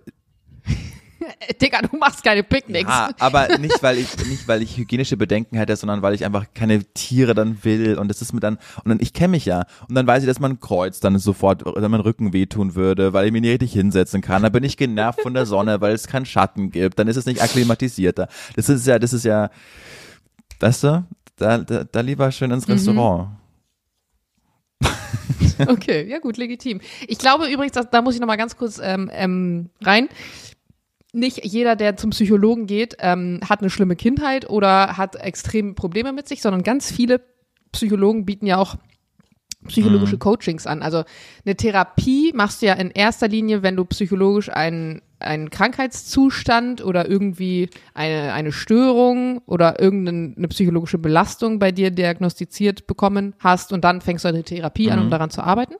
[1.60, 2.88] Digga, du machst keine Picknicks.
[2.88, 6.46] ja, aber nicht, weil ich, nicht, weil ich hygienische Bedenken hätte, sondern weil ich einfach
[6.54, 9.64] keine Tiere dann will und das ist mir dann, und dann, ich kenne mich ja,
[9.88, 13.26] und dann weiß ich, dass mein Kreuz dann sofort, dann mein Rücken wehtun würde, weil
[13.26, 16.06] ich mich nicht richtig hinsetzen kann, dann bin ich genervt von der Sonne, weil es
[16.06, 18.28] keinen Schatten gibt, dann ist es nicht akklimatisierter.
[18.54, 19.50] Das ist ja, das ist ja,
[20.60, 21.04] weißt du,
[21.36, 23.28] da, da, da lieber schön ins Restaurant.
[25.66, 26.80] Okay, ja gut, legitim.
[27.08, 30.08] Ich glaube übrigens, dass, da muss ich noch mal ganz kurz ähm, ähm, rein.
[31.16, 36.12] Nicht jeder, der zum Psychologen geht, ähm, hat eine schlimme Kindheit oder hat extreme Probleme
[36.12, 37.22] mit sich, sondern ganz viele
[37.72, 38.76] Psychologen bieten ja auch
[39.66, 40.82] psychologische Coachings an.
[40.82, 41.04] Also
[41.44, 47.08] eine Therapie machst du ja in erster Linie, wenn du psychologisch einen, einen Krankheitszustand oder
[47.08, 54.02] irgendwie eine, eine Störung oder irgendeine psychologische Belastung bei dir diagnostiziert bekommen hast und dann
[54.02, 55.76] fängst du eine Therapie an, um daran zu arbeiten.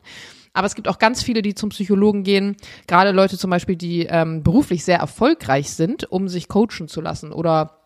[0.57, 4.07] Aber es gibt auch ganz viele, die zum Psychologen gehen, gerade Leute zum Beispiel, die
[4.07, 7.81] ähm, beruflich sehr erfolgreich sind, um sich coachen zu lassen oder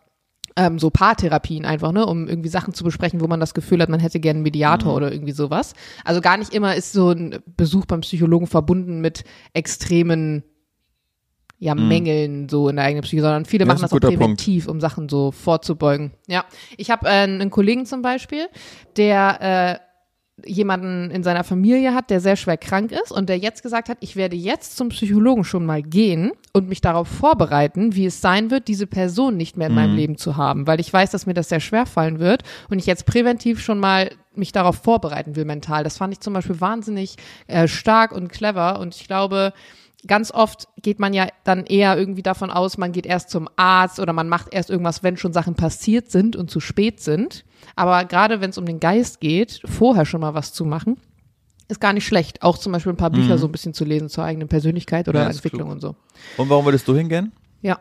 [0.56, 3.88] ähm, so Paartherapien einfach, ne, um irgendwie Sachen zu besprechen, wo man das Gefühl hat,
[3.88, 5.74] man hätte gerne einen Mediator oder irgendwie sowas.
[6.04, 10.44] Also gar nicht immer ist so ein Besuch beim Psychologen verbunden mit extremen
[11.58, 14.80] ja, Mängeln so in der eigenen Psyche, sondern viele Ja, machen das auch präventiv, um
[14.80, 16.12] Sachen so vorzubeugen.
[16.26, 16.44] Ja,
[16.78, 18.48] ich habe äh, einen Kollegen zum Beispiel,
[18.96, 19.89] der äh,
[20.46, 23.98] jemanden in seiner Familie hat, der sehr schwer krank ist und der jetzt gesagt hat,
[24.00, 28.50] ich werde jetzt zum Psychologen schon mal gehen und mich darauf vorbereiten, wie es sein
[28.50, 31.34] wird, diese Person nicht mehr in meinem Leben zu haben, weil ich weiß, dass mir
[31.34, 35.44] das sehr schwer fallen wird und ich jetzt präventiv schon mal mich darauf vorbereiten will
[35.44, 35.84] mental.
[35.84, 37.16] Das fand ich zum Beispiel wahnsinnig
[37.46, 39.52] äh, stark und clever und ich glaube,
[40.06, 44.00] ganz oft geht man ja dann eher irgendwie davon aus, man geht erst zum Arzt
[44.00, 47.44] oder man macht erst irgendwas, wenn schon Sachen passiert sind und zu spät sind.
[47.76, 50.96] Aber gerade wenn es um den Geist geht, vorher schon mal was zu machen,
[51.68, 52.42] ist gar nicht schlecht.
[52.42, 55.20] Auch zum Beispiel ein paar Bücher so ein bisschen zu lesen zur eigenen Persönlichkeit oder
[55.20, 55.24] Mhm.
[55.26, 55.72] Ja, Entwicklung klug.
[55.72, 55.94] und so.
[56.36, 57.32] Und warum würdest du hingehen?
[57.62, 57.78] Ja.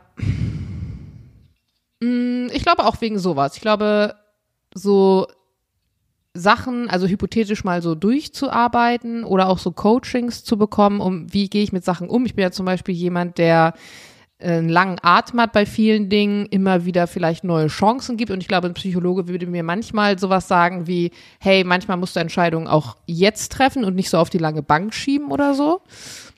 [2.02, 3.56] Mm, Ich glaube auch wegen sowas.
[3.56, 4.16] Ich glaube,
[4.74, 5.28] so
[6.34, 11.64] Sachen, also hypothetisch mal so durchzuarbeiten oder auch so Coachings zu bekommen, um wie gehe
[11.64, 12.26] ich mit Sachen um.
[12.26, 13.74] Ich bin ja zum Beispiel jemand, der
[14.40, 18.32] äh, einen langen Atem hat bei vielen Dingen, immer wieder vielleicht neue Chancen gibt.
[18.32, 22.20] Und ich glaube, ein Psychologe würde mir manchmal sowas sagen wie, hey, manchmal musst du
[22.20, 25.82] Entscheidungen auch jetzt treffen und nicht so auf die lange Bank schieben oder so.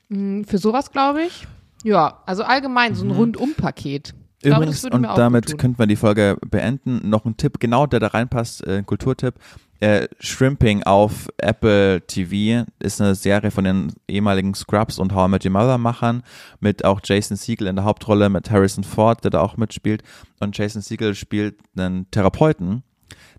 [0.08, 1.46] Mm, Für sowas glaube ich.
[1.84, 4.14] Ja, also allgemein so ein Rundum-Paket.
[4.38, 7.08] Ich glaube, Übrigens, würde und damit könnten wir die Folge beenden.
[7.08, 9.34] Noch ein Tipp, genau der da reinpasst, äh, ein Kulturtipp.
[9.82, 15.30] Äh, Shrimping auf Apple TV ist eine Serie von den ehemaligen Scrubs und How I
[15.32, 16.22] Met Your Mother Machern
[16.60, 20.04] mit auch Jason Segel in der Hauptrolle, mit Harrison Ford, der da auch mitspielt.
[20.38, 22.84] Und Jason Segel spielt einen Therapeuten,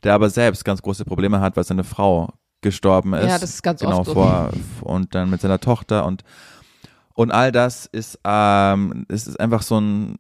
[0.04, 3.30] der aber selbst ganz große Probleme hat, weil seine Frau gestorben ist.
[3.30, 6.26] Ja, das ist ganz genau oft vor und dann mit seiner Tochter und
[7.14, 10.18] und all das ist ähm, es ist einfach so ein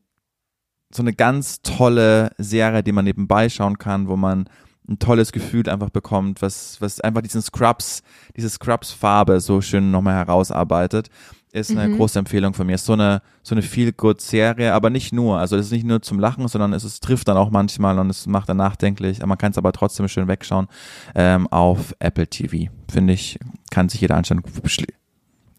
[0.95, 4.47] so eine ganz tolle Serie, die man nebenbei schauen kann, wo man
[4.89, 8.03] ein tolles Gefühl einfach bekommt, was, was einfach diesen Scrubs,
[8.35, 11.09] diese Scrubs-Farbe so schön nochmal herausarbeitet,
[11.53, 11.97] ist eine Mhm.
[11.97, 12.73] große Empfehlung von mir.
[12.75, 15.37] Ist so eine, so eine Feel-Good-Serie, aber nicht nur.
[15.37, 18.09] Also es ist nicht nur zum Lachen, sondern es, es trifft dann auch manchmal und
[18.09, 19.23] es macht dann nachdenklich.
[19.23, 20.67] Man kann es aber trotzdem schön wegschauen
[21.13, 22.71] ähm, auf Apple TV.
[22.91, 23.37] Finde ich,
[23.69, 24.41] kann sich jeder anschauen.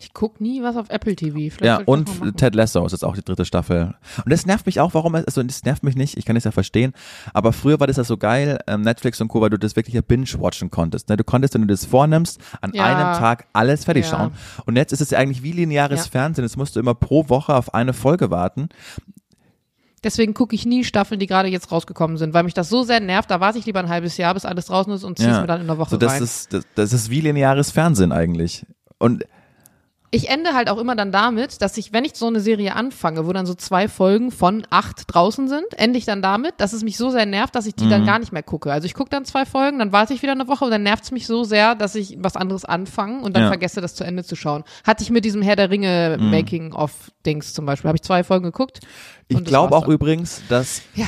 [0.04, 1.34] Ich guck nie was auf Apple TV.
[1.54, 2.36] Vielleicht Ja, und.
[2.36, 3.94] Ted Lasso ist jetzt auch die dritte Staffel.
[4.24, 6.50] Und das nervt mich auch, warum, also das nervt mich nicht, ich kann es ja
[6.50, 6.92] verstehen,
[7.32, 9.94] aber früher war das ja so geil, ähm, Netflix und Co., weil du das wirklich
[9.94, 11.08] ja binge-watchen konntest.
[11.08, 11.16] Ne?
[11.16, 12.84] Du konntest, wenn du das vornimmst, an Ja.
[12.84, 14.10] einem Tag alles fertig Ja.
[14.10, 14.32] schauen.
[14.66, 16.10] Und jetzt ist es ja eigentlich wie lineares Ja.
[16.10, 18.68] Fernsehen, jetzt musst du immer pro Woche auf eine Folge warten.
[20.02, 23.00] Deswegen gucke ich nie Staffeln, die gerade jetzt rausgekommen sind, weil mich das so sehr
[23.00, 23.30] nervt.
[23.30, 25.62] Da warte ich lieber ein halbes Jahr, bis alles draußen ist und zieh's mir dann
[25.62, 26.22] in der Woche so, das rein.
[26.22, 28.66] ist, das, das ist wie lineares Fernsehen eigentlich.
[28.98, 29.24] Und
[30.14, 33.26] Ich ende halt auch immer dann damit, dass ich, wenn ich so eine Serie anfange,
[33.26, 36.82] wo dann so zwei Folgen von acht draußen sind, ende ich dann damit, dass es
[36.84, 37.90] mich so sehr nervt, dass ich die Mhm.
[37.90, 38.72] dann gar nicht mehr gucke.
[38.72, 41.04] Also ich gucke dann zwei Folgen, dann warte ich wieder eine Woche und dann nervt
[41.04, 43.48] es mich so sehr, dass ich was anderes anfange und dann Ja.
[43.48, 44.64] vergesse, das zu Ende zu schauen.
[44.84, 47.88] Hatte ich mit diesem Herr der Ringe Making-of-Dings zum Beispiel.
[47.88, 48.80] Habe ich zwei Folgen geguckt.
[49.28, 49.90] ich glaube auch dann.
[49.92, 51.06] übrigens, dass Ja.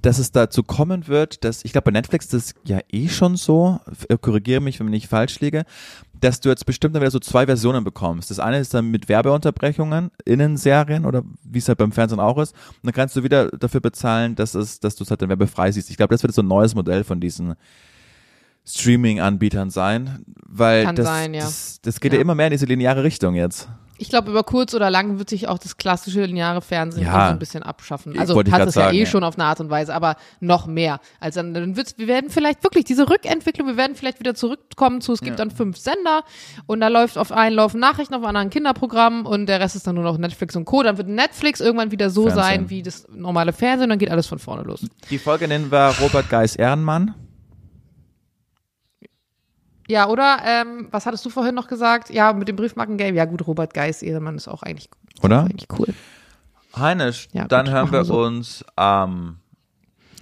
[0.00, 3.36] dass es dazu kommen wird, dass, ich glaube, bei Netflix ist das ja eh schon
[3.36, 5.64] so, äh, korrigiere mich, wenn ich falsch liege,
[6.20, 8.30] dass du jetzt bestimmt dann wieder so zwei Versionen bekommst.
[8.30, 12.20] Das eine ist dann mit Werbeunterbrechungen in den Serien oder wie es halt beim Fernsehen
[12.20, 12.52] auch ist.
[12.52, 15.70] Und dann kannst du wieder dafür bezahlen, dass es, dass du es halt dann werbefrei
[15.70, 15.90] siehst.
[15.90, 17.54] Ich glaube, das wird so ein neues Modell von diesen
[18.66, 21.40] Streaming-Anbietern sein, weil Kann das, sein, ja.
[21.40, 22.18] das, das geht ja.
[22.18, 22.22] Ja.
[22.22, 23.68] immer mehr in diese lineare Richtung jetzt.
[24.00, 27.12] Ich glaube, über kurz oder lang wird sich auch das klassische lineare Fernsehen Ja.
[27.26, 28.18] so ein bisschen abschaffen.
[28.18, 29.06] Also hat es ja eh ja.
[29.06, 31.00] schon auf eine Art und Weise, aber noch mehr.
[31.20, 35.00] Also dann, dann wird's, wir werden vielleicht wirklich diese Rückentwicklung, wir werden vielleicht wieder zurückkommen
[35.00, 35.44] zu, es gibt Ja.
[35.44, 36.22] dann fünf Sender
[36.66, 39.96] und da läuft auf einen laufen Nachrichten, auf anderen Kinderprogramm und der Rest ist dann
[39.96, 40.82] nur noch Netflix und Co.
[40.82, 42.42] Dann wird Netflix irgendwann wieder so Fernsehen.
[42.42, 44.86] sein wie das normale Fernsehen und dann geht alles von vorne los.
[45.10, 47.14] Die Folge nennen wir Robert Geis Ehrenmann.
[49.88, 52.10] Ja, oder ähm, was hattest du vorhin noch gesagt?
[52.10, 53.14] Ja, mit dem Briefmarken-Game.
[53.14, 55.40] Ja gut, Robert Geis, Ehremann ist auch eigentlich, ist Oder?
[55.40, 55.94] auch eigentlich cool.
[56.76, 58.22] Heinisch, Ja, dann gut, hören wir so.
[58.22, 59.38] uns am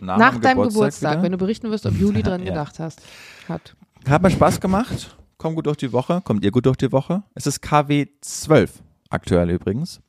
[0.01, 1.23] nach, Nach meinem deinem Geburtstag, wieder.
[1.25, 2.51] wenn du berichten wirst, ob Juli dran Ja.
[2.51, 3.01] gedacht hast.
[3.49, 3.75] Hat.
[4.09, 5.17] Hat mir Spaß gemacht.
[5.39, 6.21] Komm gut durch die Woche.
[6.23, 7.23] Kommt ihr gut durch die Woche?
[7.35, 10.01] Es ist KW 12 aktuell übrigens.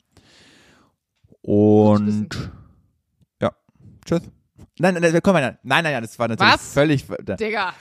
[1.42, 2.52] Und
[3.42, 3.52] ja,
[4.06, 4.22] tschüss.
[4.80, 6.74] Nein, nein, nein, komm mal, nein, nein, nein, das war natürlich Was?
[6.74, 7.06] völlig.
[7.08, 7.74] Digga.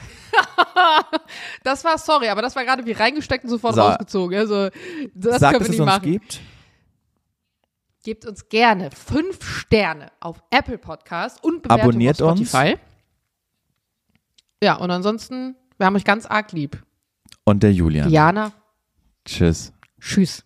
[1.63, 3.83] das war sorry, aber das war gerade wie reingesteckt und sofort So.
[3.83, 4.39] rausgezogen.
[4.39, 4.71] Also,
[5.15, 6.03] das Sagt, können wir nicht uns machen.
[6.11, 6.41] gibt.
[8.03, 12.49] Gebt uns gerne fünf Sterne auf Apple Podcast und Bewertung Abonniert auf uns.
[12.49, 12.79] Spotify.
[14.63, 16.83] Ja, und ansonsten, wir haben euch ganz arg lieb.
[17.45, 18.09] Und der Julian.
[18.09, 18.53] Diana,
[19.25, 19.73] Tschüss.
[20.01, 20.45] tschüss.